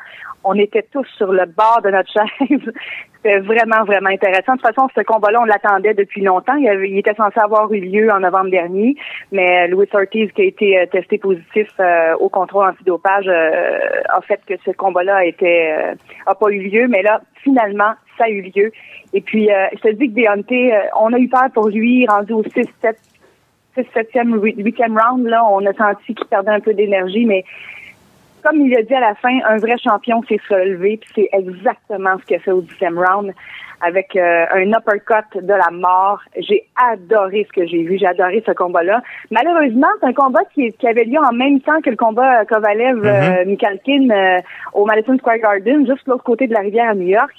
[0.48, 2.60] On était tous sur le bord de notre chaise.
[3.16, 4.54] C'était vraiment, vraiment intéressant.
[4.54, 6.54] De toute façon, ce combat-là, on l'attendait depuis longtemps.
[6.54, 8.94] Il, était censé avoir eu lieu en novembre dernier,
[9.32, 13.78] mais Louis Ortiz, qui a été euh, testé positif euh, au contrôle antidopage, euh,
[14.08, 15.94] a fait que ce combat-là été euh,
[16.26, 16.86] a pas eu lieu.
[16.86, 18.70] Mais là, finalement, ça a eu lieu.
[19.12, 22.06] Et puis, euh, je te dis que Deontay, euh, on a eu peur pour lui,
[22.06, 22.94] rendu au 6-7
[23.76, 27.44] 6 septième, huitième round, là, on a senti qu'il perdait un peu d'énergie, mais
[28.42, 32.16] comme il a dit à la fin, un vrai champion s'est relevé, puis c'est exactement
[32.20, 33.32] ce qu'il a fait au dixième round
[33.80, 36.20] avec euh, un uppercut de la mort.
[36.38, 39.02] J'ai adoré ce que j'ai vu, j'ai adoré ce combat-là.
[39.30, 43.04] Malheureusement, c'est un combat qui, qui avait lieu en même temps que le combat Kovalev
[43.04, 44.40] euh, Mikhalkin euh,
[44.72, 47.34] au Madison Square Garden, juste de l'autre côté de la rivière à New York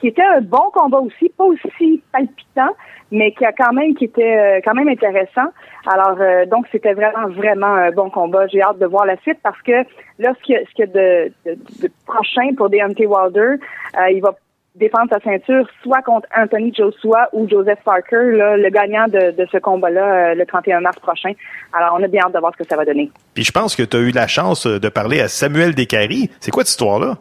[0.00, 2.74] qui était un bon combat aussi, pas aussi palpitant,
[3.10, 5.48] mais qui a quand même qui était euh, quand même intéressant.
[5.86, 8.46] Alors euh, donc c'était vraiment vraiment un bon combat.
[8.48, 9.84] J'ai hâte de voir la suite parce que
[10.18, 13.56] là ce qu'il y a, de, de- de prochain pour Deontay Wilder,
[13.98, 14.34] euh, il va
[14.74, 19.46] défendre sa ceinture soit contre Anthony Joshua ou Joseph Parker, là, le gagnant de, de
[19.50, 21.32] ce combat-là euh, le 31 mars prochain.
[21.72, 23.10] Alors on a bien hâte de voir ce que ça va donner.
[23.32, 26.30] Puis je pense que tu as eu la chance euh, de parler à Samuel Descaries.
[26.40, 27.16] C'est quoi cette histoire-là?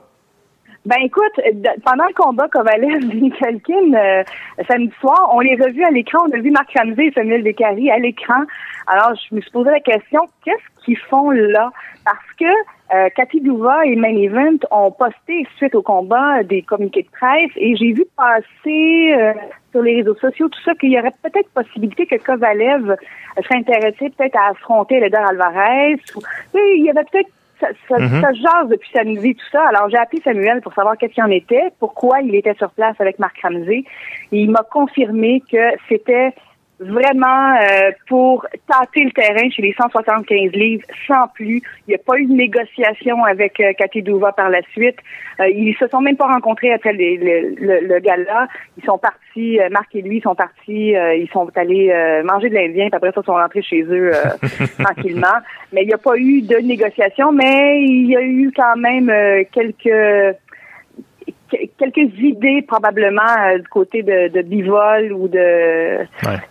[0.85, 1.41] Ben écoute,
[1.83, 4.23] pendant le combat Kovalev Nikolkin euh,
[4.67, 7.89] samedi soir, on les a à l'écran, on a vu Marc Ramsey et Samuel Descaries
[7.89, 8.43] à l'écran.
[8.85, 11.71] Alors je me suis posé la question, qu'est-ce qu'ils font là?
[12.05, 12.45] Parce que
[12.93, 17.51] euh, Cathy Douva et Main Event ont posté suite au combat des communiqués de presse
[17.55, 19.33] et j'ai vu passer euh,
[19.71, 22.95] sur les réseaux sociaux tout ça qu'il y aurait peut-être possibilité que Kovalev
[23.41, 25.99] serait intéressé peut-être à affronter Leder Alvarez.
[26.15, 26.21] Ou,
[26.53, 27.31] il y avait peut-être
[27.89, 28.21] ça, ça, Mhm.
[28.21, 29.67] ça jase depuis samedi, tout ça.
[29.69, 32.95] Alors, j'ai appelé Samuel pour savoir qu'est-ce qu'il en était, pourquoi il était sur place
[32.99, 33.83] avec Marc Ramsey.
[34.31, 36.33] Et il m'a confirmé que c'était
[36.79, 41.61] vraiment euh, pour tâter le terrain chez les 175 livres sans plus.
[41.87, 44.97] Il n'y a pas eu de négociation avec euh, Cathy Douva par la suite.
[45.39, 48.47] Euh, ils se sont même pas rencontrés après les- le, le, le gala.
[48.77, 52.49] Ils sont partis, euh, Marc et lui sont partis, euh, ils sont allés euh, manger
[52.49, 55.27] de l'Indien, puis après ça, ils sont rentrés chez eux euh, tranquillement.
[55.73, 59.09] Mais il n'y a pas eu de négociation, mais il y a eu quand même
[59.09, 60.31] euh, quelques que-
[61.49, 66.05] quelques idées probablement euh, du côté de, de Bivol ou de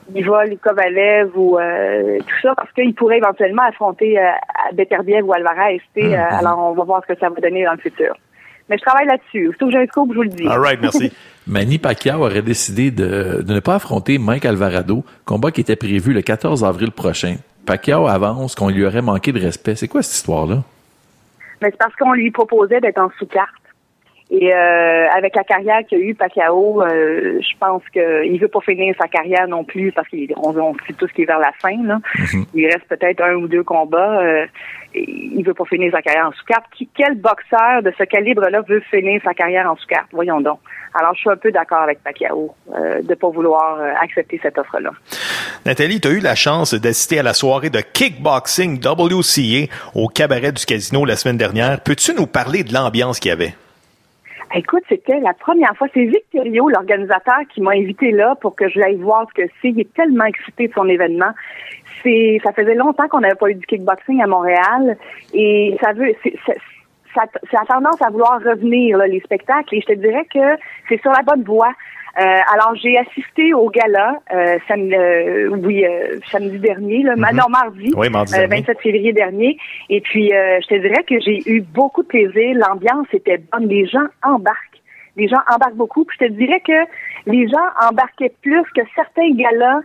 [0.08, 4.30] Bivol, Kovalev ou euh, tout ça parce qu'ils pourraient éventuellement affronter euh,
[4.72, 5.80] Beterbiev ou Alvarez.
[5.96, 6.12] Mhm.
[6.12, 8.14] euh, alors on va voir ce que ça va donner dans le futur.
[8.68, 9.46] Mais je travaille là-dessus.
[9.50, 10.48] Surtout que j'ai un scoop, je vous le dis.
[10.48, 11.12] All right, merci.
[11.46, 16.14] Manny Pacquiao aurait décidé de, de ne pas affronter Mike Alvarado, combat qui était prévu
[16.14, 17.36] le 14 avril prochain.
[17.66, 19.74] Pacquiao avance qu'on lui aurait manqué de respect.
[19.74, 20.62] C'est quoi cette histoire-là?
[21.60, 23.63] Mais c'est parce qu'on lui proposait d'être en sous-carte.
[24.36, 28.60] Et euh, avec la carrière qu'il a eu Pacquiao, euh, je pense qu'il veut pas
[28.62, 31.52] finir sa carrière non plus parce qu'on on sait tout ce qui est vers la
[31.62, 31.76] fin.
[31.84, 32.00] Là.
[32.52, 34.20] Il reste peut-être un ou deux combats.
[34.22, 34.46] euh,
[34.96, 36.64] il veut pas finir sa carrière en sous-carte.
[36.76, 40.08] Qui- Quel boxeur de ce calibre-là veut finir sa carrière en sous-carte?
[40.12, 40.58] Voyons donc.
[40.94, 44.56] Alors, je suis un peu d'accord avec Pacquiao euh, de pas vouloir euh, accepter cette
[44.58, 44.90] offre-là.
[45.66, 50.52] Nathalie, tu as eu la chance d'assister à la soirée de kickboxing WCA au cabaret
[50.52, 51.80] du casino la semaine dernière.
[51.80, 53.54] Peux-tu nous parler de l'ambiance qu'il y avait?
[54.54, 55.88] Écoute, c'était la première fois.
[55.92, 59.68] C'est Victorio, l'organisateur, qui m'a invité là pour que je l'aille voir ce que c'est.
[59.70, 61.30] Il est tellement excité de son événement.
[62.02, 64.96] C'est, ça faisait longtemps qu'on n'avait pas eu du kickboxing à Montréal
[65.32, 66.58] et ça veut, c'est, c'est-
[67.14, 70.60] ça, ça a tendance à vouloir revenir là, les spectacles et je te dirais que
[70.88, 71.72] c'est sur la bonne voie.
[72.16, 77.36] Euh, alors j'ai assisté au gala euh, samedi, euh, oui euh, samedi dernier, là, Mhm.
[77.36, 78.56] non mardi, Oui, mardi euh, dernier.
[78.60, 79.58] 27 février dernier.
[79.90, 82.54] Et puis euh, je te dirais que j'ai eu beaucoup de plaisir.
[82.56, 84.80] L'ambiance était bonne, les gens embarquent,
[85.16, 86.04] les gens embarquent beaucoup.
[86.04, 86.86] Puis je te dirais que
[87.26, 89.80] les gens embarquaient plus que certains galas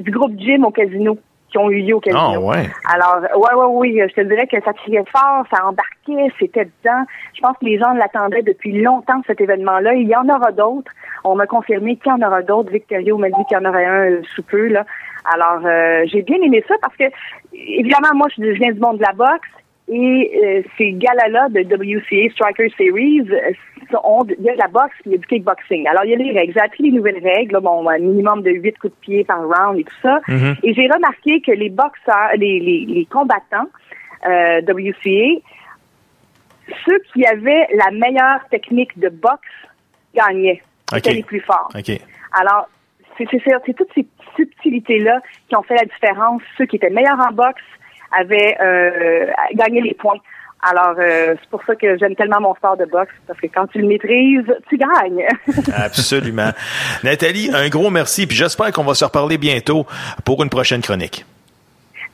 [0.00, 1.18] du groupe Jim au casino
[1.52, 2.20] qui ont eu lieu au casino.
[2.34, 2.68] Ah, ouais.
[2.92, 7.04] Alors, ouais, ouais, oui, je te dirais que ça criait fort, ça embarquait, c'était dedans.
[7.34, 9.94] Je pense que les gens l'attendaient depuis longtemps, cet événement-là.
[9.94, 10.90] Il y en aura d'autres.
[11.24, 12.72] On m'a confirmé qu'il y en aura d'autres.
[12.72, 14.84] Victorio m'a dit qu'il y en aurait un euh, sous peu, là.
[15.32, 17.04] Alors, euh, j'ai bien aimé ça parce que,
[17.52, 19.48] évidemment, moi, je viens du monde de la boxe.
[19.88, 23.52] Et euh, ces galas-là de WCA Striker Series, euh,
[23.90, 25.86] sont- il y a de la boxe, il y a du kickboxing.
[25.88, 26.52] Alors, il y a les règles.
[26.54, 29.40] J'ai appris les nouvelles règles, là, bon, un minimum de 8 coups de pied par
[29.42, 30.20] round et tout ça.
[30.28, 30.54] Mhm.
[30.62, 33.68] Et j'ai remarqué que les boxeurs, les, les, les combattants
[34.26, 35.40] euh, WCA,
[36.86, 39.48] ceux qui avaient la meilleure technique de boxe
[40.14, 40.62] gagnaient.
[40.92, 41.70] C'était les plus forts.
[41.76, 41.90] OK.
[42.40, 42.68] Alors,
[43.18, 44.06] c'est toutes ces
[44.36, 46.40] subtilités-là qui ont fait la différence.
[46.56, 47.62] Ceux qui étaient meilleurs en boxe
[48.18, 50.18] avaient euh, gagné les points.
[50.62, 53.66] Alors, euh, c'est pour ça que j'aime tellement mon sport de boxe, parce que quand
[53.66, 55.26] tu le maîtrises, tu gagnes.
[55.76, 56.50] Absolument.
[57.02, 59.86] Nathalie, un gros merci, puis j'espère qu'on va se reparler bientôt
[60.24, 61.26] pour une prochaine chronique.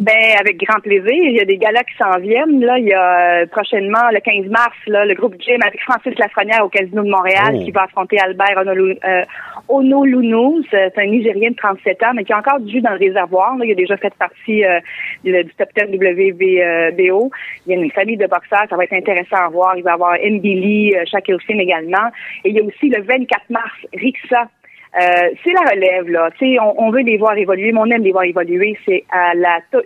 [0.00, 1.04] Ben, avec grand plaisir.
[1.08, 2.60] Il y a des galas qui s'en viennent.
[2.60, 6.16] Là, il y a euh, prochainement, le 15 mars, là, le groupe Jim avec Francis
[6.18, 7.64] Lafrenière au Casino de Montréal Oh.
[7.64, 9.22] qui va affronter Albert euh,
[9.68, 10.62] Onolunou.
[10.70, 13.56] C'est un Nigérien de 37 ans, mais qui a encore du jus dans le réservoir.
[13.56, 13.64] Là.
[13.64, 14.80] Il a déjà fait partie euh,
[15.24, 17.30] du, du top 10 WBO.
[17.66, 18.66] Il y a une famille de boxeurs.
[18.68, 19.76] Ça va être intéressant à voir.
[19.76, 22.08] Il va y avoir Mbili, euh, Shaquille Finn également.
[22.44, 24.48] Et il y a aussi le 24 mars, Rixa.
[24.96, 25.00] Euh,
[25.44, 26.30] c'est la relève, là.
[26.38, 28.76] Tu sais, on, on veut les voir évoluer, mais on aime les voir évoluer.
[28.86, 29.82] C'est à la TAU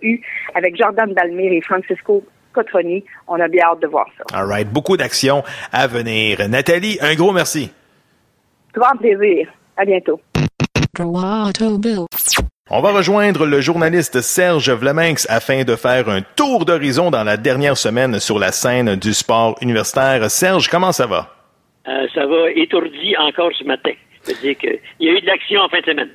[0.54, 2.22] avec Jordan Dalmir et Francisco
[2.52, 3.04] Cotroni.
[3.26, 4.24] On a bien hâte de voir ça.
[4.38, 4.68] All right.
[4.68, 5.42] Beaucoup d'actions
[5.72, 6.38] à venir.
[6.48, 7.72] Nathalie, un gros merci.
[8.74, 9.48] Grand plaisir.
[9.76, 10.20] À bientôt.
[12.70, 17.36] On va rejoindre le journaliste Serge Vlaminx afin de faire un tour d'horizon dans la
[17.36, 20.30] dernière semaine sur la scène du sport universitaire.
[20.30, 21.28] Serge, comment ça va?
[21.88, 23.92] Euh, ça va étourdi encore ce matin.
[24.24, 26.08] C'est-à-dire qu'il y a eu de l'action en fin de semaine.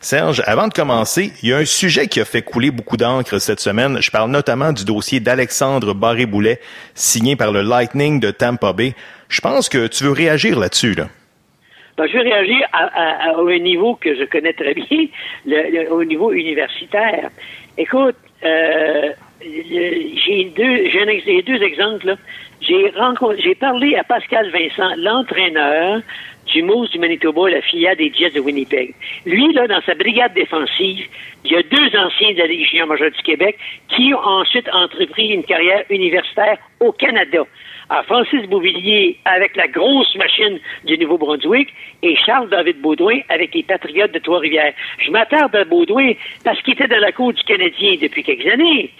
[0.00, 3.38] Serge, avant de commencer, il y a un sujet qui a fait couler beaucoup d'encre
[3.38, 3.98] cette semaine.
[4.00, 6.58] Je parle notamment du dossier d'Alexandre Barré-Boulet,
[6.94, 8.94] signé par le Lightning de Tampa Bay.
[9.28, 11.08] Je pense que tu veux réagir là-dessus, là.
[11.98, 15.06] Ben, je vais réagir à, à- à- au niveau que je connais très bien,
[15.44, 17.28] le- le- au niveau universitaire.
[17.76, 19.10] Écoute, euh,
[19.42, 22.06] j'ai deux, j'ai un deux exemples.
[22.06, 22.16] là.
[22.60, 26.00] J'ai rencontré, j'ai parlé à Pascal Vincent, l'entraîneur
[26.52, 28.94] du Moose du Manitoba, la filiale des Jets de Winnipeg.
[29.26, 31.06] Lui, là, dans sa brigade défensive,
[31.44, 34.68] il y a deux anciens de la Ligue junior majeure du Québec qui ont ensuite
[34.72, 37.44] entrepris une carrière universitaire au Canada.
[38.06, 41.68] Francis Beauvillier avec la grosse machine du Nouveau-Brunswick
[42.02, 44.74] et Charles-David Baudouin avec les Patriotes de Trois-Rivières.
[45.04, 46.12] Je m'attarde à Baudouin
[46.44, 48.90] parce qu'il était dans la cour du Canadien depuis quelques années,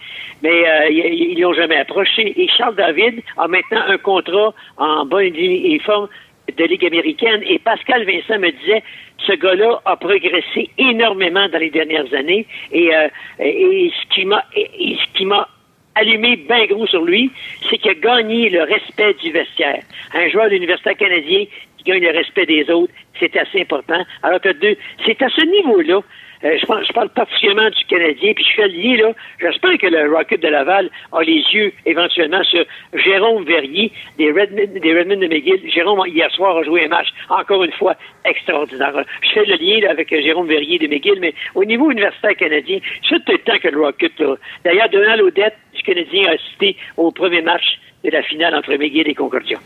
[0.42, 2.34] mais euh, ils ils l'ont jamais approché.
[2.36, 6.08] Et Charles-David a maintenant un contrat en bonne et forme
[6.56, 7.42] de Ligue américaine.
[7.46, 8.82] Et Pascal Vincent me disait,
[9.26, 12.46] ce gars-là a progressé énormément dans les dernières années.
[12.72, 15.48] Et, euh, et ce qui m'a,
[15.94, 17.30] allumé bien gros sur lui,
[17.68, 19.82] c'est qu'il a gagné le respect du vestiaire.
[20.14, 21.44] Un joueur de l'université canadien
[21.78, 24.02] qui gagne le respect des autres, c'est assez important.
[24.22, 24.76] Alors, t'as deux.
[25.04, 26.00] C'est à ce niveau-là.
[26.44, 29.12] Euh, je, pense, je parle particulièrement du Canadien, puis je suis allié, là.
[29.40, 32.64] J'espère que le Rocket de Laval a les yeux éventuellement sur
[32.94, 35.60] Jérôme Verrier des Redmond, des Redmond de McGill.
[35.70, 39.04] Jérôme, hier soir, a joué un match, encore une fois, extraordinaire.
[39.22, 42.78] Je fais le lien là, avec Jérôme Verrier de McGill, mais au niveau universitaire canadien,
[43.08, 44.36] c'est tout le temps que le Rocket, là.
[44.64, 49.08] D'ailleurs, Donald Odette du Canadien a assisté au premier match de la finale entre McGill
[49.08, 49.58] et Concordia.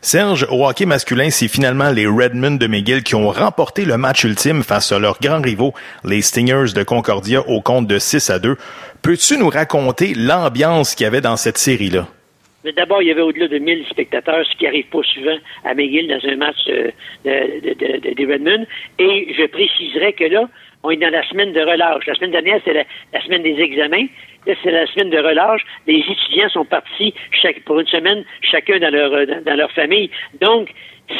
[0.00, 4.24] Serge, au hockey masculin, c'est finalement les Redmond de McGill qui ont remporté le match
[4.24, 5.72] ultime face à leurs grands rivaux,
[6.04, 8.56] les Stingers de Concordia, au compte de 6 à 2.
[9.02, 12.08] Peux-tu nous raconter l'ambiance qu'il y avait dans cette série-là?
[12.64, 15.72] Mais d'abord, il y avait au-delà de 1000 spectateurs, ce qui n'arrive pas souvent à
[15.74, 16.90] McGill dans un match euh,
[17.24, 18.66] de, de, de, de- des Redmond.
[18.98, 20.48] Et je préciserai que là,
[20.82, 22.04] on est dans la semaine de relâche.
[22.06, 22.82] La semaine dernière, c'est la,
[23.12, 24.06] la semaine des examens.
[24.46, 25.62] C'est la semaine de relâche.
[25.86, 29.72] Les étudiants sont partis chaque, pour une semaine, chacun dans leur, euh, dans, dans leur
[29.72, 30.10] famille.
[30.40, 30.72] Donc,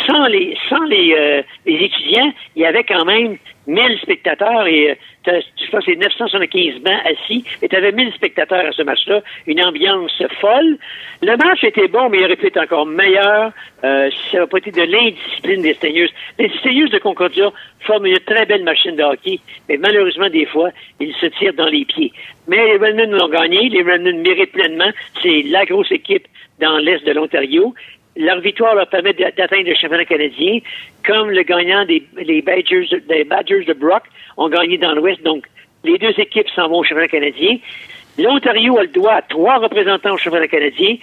[0.07, 4.91] sans les, sans les, euh, les étudiants, il y avait quand même 1000 spectateurs et
[5.29, 9.63] euh, je c'est 975 bancs assis, et tu avais 1000 spectateurs à ce match-là, une
[9.63, 10.79] ambiance folle.
[11.23, 13.53] Le match était bon, mais il aurait pu être encore meilleur
[13.85, 16.11] euh, si ça n'avait pas été de l'indiscipline des Steigneuses.
[16.39, 20.71] Les Steigneuses de Concordia forment une très belle machine de hockey, mais malheureusement, des fois,
[21.01, 22.13] ils se tirent dans les pieds.
[22.49, 24.91] Mais les Redmond l'ont gagné, les Redmond méritent pleinement,
[25.23, 26.27] c'est la grosse équipe
[26.61, 27.75] dans l'Est de l'Ontario.
[28.17, 30.59] Leur victoire leur permet d'a- d'atteindre le championnat canadien,
[31.07, 32.03] comme le gagnant des
[32.43, 32.89] Badgers,
[33.27, 34.05] Badgers de Brock
[34.37, 35.23] ont gagné dans l'Ouest.
[35.23, 35.45] Donc,
[35.85, 37.59] les deux équipes s'en vont au championnat canadien.
[38.19, 40.97] L'Ontario a le droit à trois représentants au championnat canadien.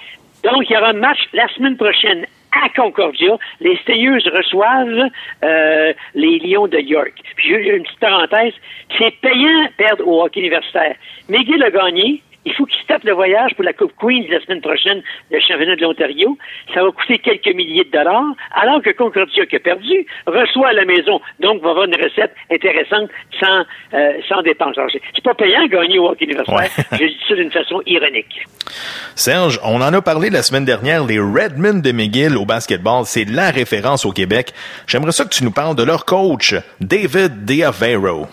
[0.43, 3.37] Donc, il y aura un match la semaine prochaine à Concordia.
[3.61, 5.09] Les Stayers reçoivent
[5.43, 7.13] euh, les Lions de York.
[7.35, 8.53] Puis, une petite parenthèse.
[8.97, 10.95] C'est payant perdre au hockey universitaire.
[11.29, 12.21] McGill a gagné.
[12.45, 15.39] Il faut qu'il se tape le voyage pour la Coupe Queens la semaine prochaine, le
[15.39, 16.37] championnat de l'Ontario.
[16.73, 18.23] Ça va coûter quelques milliers de dollars,
[18.53, 21.21] alors que Concordia, qui a perdu, reçoit à la maison.
[21.39, 23.63] Donc, va avoir une recette intéressante sans,
[23.93, 24.75] euh, sans dépenses.
[24.91, 26.69] C'est- pas payant de gagner au hockey universitaire.
[26.91, 28.43] Je dis ça d'une façon ironique.
[29.15, 33.23] Serge, on en a parlé la semaine dernière, les Redmond de McGill au basketball, c'est
[33.29, 34.51] la référence au Québec.
[34.87, 38.27] J'aimerais ça que tu nous parles de leur coach, David Diavero.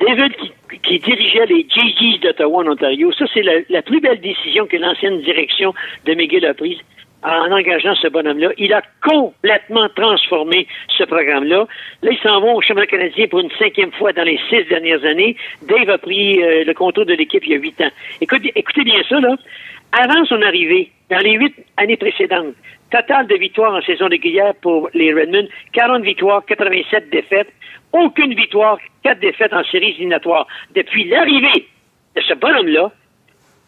[0.00, 0.52] David qui,
[0.82, 5.20] qui dirigeait les JGs d'Ottawa en Ontario, ça c'est la, plus belle décision que l'ancienne
[5.22, 6.78] direction de McGill a prise.
[7.22, 8.50] en engageant ce bonhomme-là.
[8.58, 11.66] Il a complètement transformé ce programme-là.
[12.02, 15.04] Là, ils s'en vont au chemin canadien pour une cinquième fois dans les six dernières
[15.04, 15.36] années.
[15.62, 17.90] Dave a pris euh, le contrôle de l'équipe il y a huit ans.
[18.20, 19.34] Écoutez, écoutez bien ça, là.
[19.92, 22.54] Avant son arrivée, dans les huit années précédentes,
[22.90, 27.48] total de victoires en saison régulière pour les Redmonds, 40 victoires, 87 défaites,
[27.92, 30.46] aucune victoire, quatre défaites en séries éliminatoires.
[30.74, 31.66] Depuis l'arrivée
[32.16, 32.92] de ce bonhomme-là,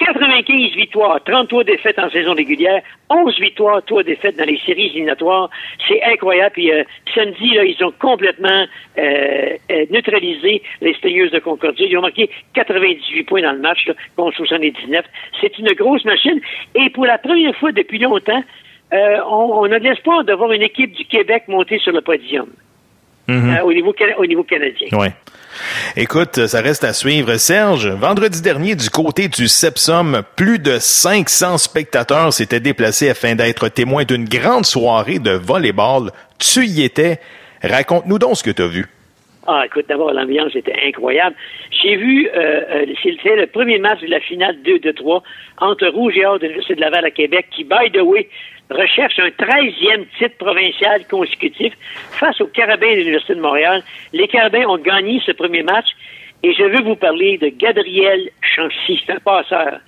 [0.01, 5.51] 95 victoires, 33 défaites en saison régulière, 11 victoires, 3 défaites dans les séries éliminatoires.
[5.87, 6.53] C'est incroyable.
[6.55, 8.67] Puis euh, samedi, là, ils ont complètement
[8.99, 11.87] euh, euh, neutralisé les Stingers de Concordia.
[11.87, 15.05] Ils ont marqué 98 points dans le match contre 79.
[15.41, 16.41] C'est une grosse machine.
[16.75, 18.43] Et pour la première fois depuis longtemps,
[18.93, 22.49] on, on a de l'espoir de voir une équipe du Québec monter sur le podium.
[23.29, 23.57] Mhm.
[23.57, 24.89] euh, au, niveau, au niveau canadien.
[24.93, 25.13] Ouais.
[25.97, 27.37] Écoute, ça reste à suivre.
[27.37, 33.69] Serge, vendredi dernier, du côté du Sepsum, plus de 500 spectateurs s'étaient déplacés afin d'être
[33.69, 36.11] témoins d'une grande soirée de volleyball.
[36.39, 37.19] Tu y étais.
[37.63, 38.87] Raconte-nous donc ce que tu as vu.
[39.47, 41.35] Ah, écoute, d'abord, l'ambiance était incroyable.
[41.83, 45.23] J'ai vu, euh, euh, c'était le premier match de la finale 2 de 3
[45.59, 48.29] entre Rouge et Or de l'Université de Laval à Québec, qui, by the way,
[48.71, 51.73] recherche un 13e titre provincial consécutif
[52.13, 53.83] face aux Carabins de l'Université de Montréal.
[54.13, 55.89] Les Carabins ont gagné ce premier match
[56.43, 59.81] et je veux vous parler de Gabriel Chancy, un passeur.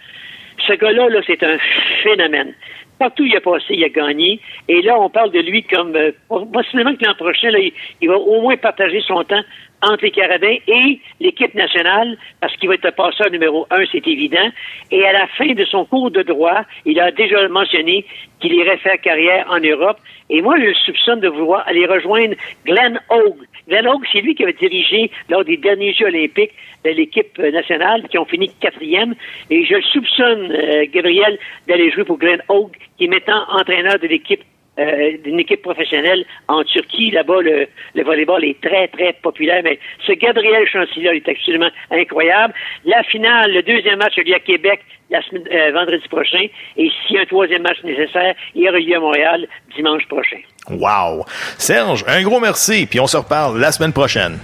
[0.67, 1.57] Ce gars-là, là, c'est un
[2.03, 2.55] phénomène.
[2.99, 4.41] Partout où il a passé, il a gagné.
[4.69, 6.13] Et là, on parle de lui comme euh,
[6.53, 7.59] possiblement que l'an prochain, là,
[8.01, 9.43] il va au moins partager son temps
[9.83, 14.07] entre les Carabins et l'équipe nationale, parce qu'il va être le passeur numéro un, c'est
[14.07, 14.49] évident.
[14.91, 18.05] Et à la fin de son cours de droit, il a déjà mentionné
[18.41, 19.99] qu'il irait faire carrière en Europe.
[20.31, 23.45] Et moi, je soupçonne de vouloir aller rejoindre Glenn Hogue.
[23.69, 26.53] Glenn Hogue, c'est lui qui avait dirigé lors des derniers Jeux olympiques
[26.85, 29.15] de l'équipe nationale, qui ont fini quatrième.
[29.51, 34.07] Et je soupçonne, euh, Gabriel, d'aller jouer pour Glenn Hogue, qui est maintenant entraîneur de
[34.07, 34.43] l'équipe
[34.79, 37.11] euh, d'une équipe professionnelle en Turquie.
[37.11, 39.61] Là-bas, le, le volleyball est très, très populaire.
[39.65, 42.55] Mais ce Gabriel Chancy-là est absolument incroyable.
[42.85, 46.47] La finale, le deuxième match a lieu à Québec la semaine, euh, vendredi prochain.
[46.77, 49.47] Et a un troisième match nécessaire, il aura lieu à Montréal
[49.77, 50.41] dimanche prochain.
[50.71, 51.25] Wow!
[51.59, 54.39] Serge, un gros merci, puis on se reparle la semaine prochaine.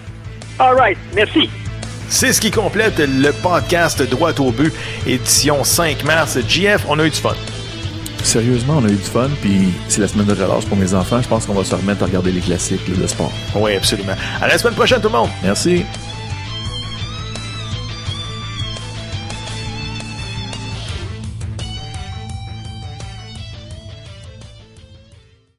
[0.59, 0.99] All right.
[1.15, 1.49] Merci.
[2.09, 4.73] C'est ce qui complète le podcast Droit au but,
[5.07, 6.39] édition 5 mars.
[6.49, 7.35] JF, on a eu du fun.
[8.23, 11.23] Sérieusement, on a eu du fun, puis c'est la semaine de relâche pour mes enfants.
[11.23, 13.33] Je pense qu'on va se remettre à regarder les classiques là, de sport.
[13.55, 14.15] Oui, absolument.
[14.41, 15.31] À la semaine prochaine, tout le monde.
[15.43, 15.85] Merci.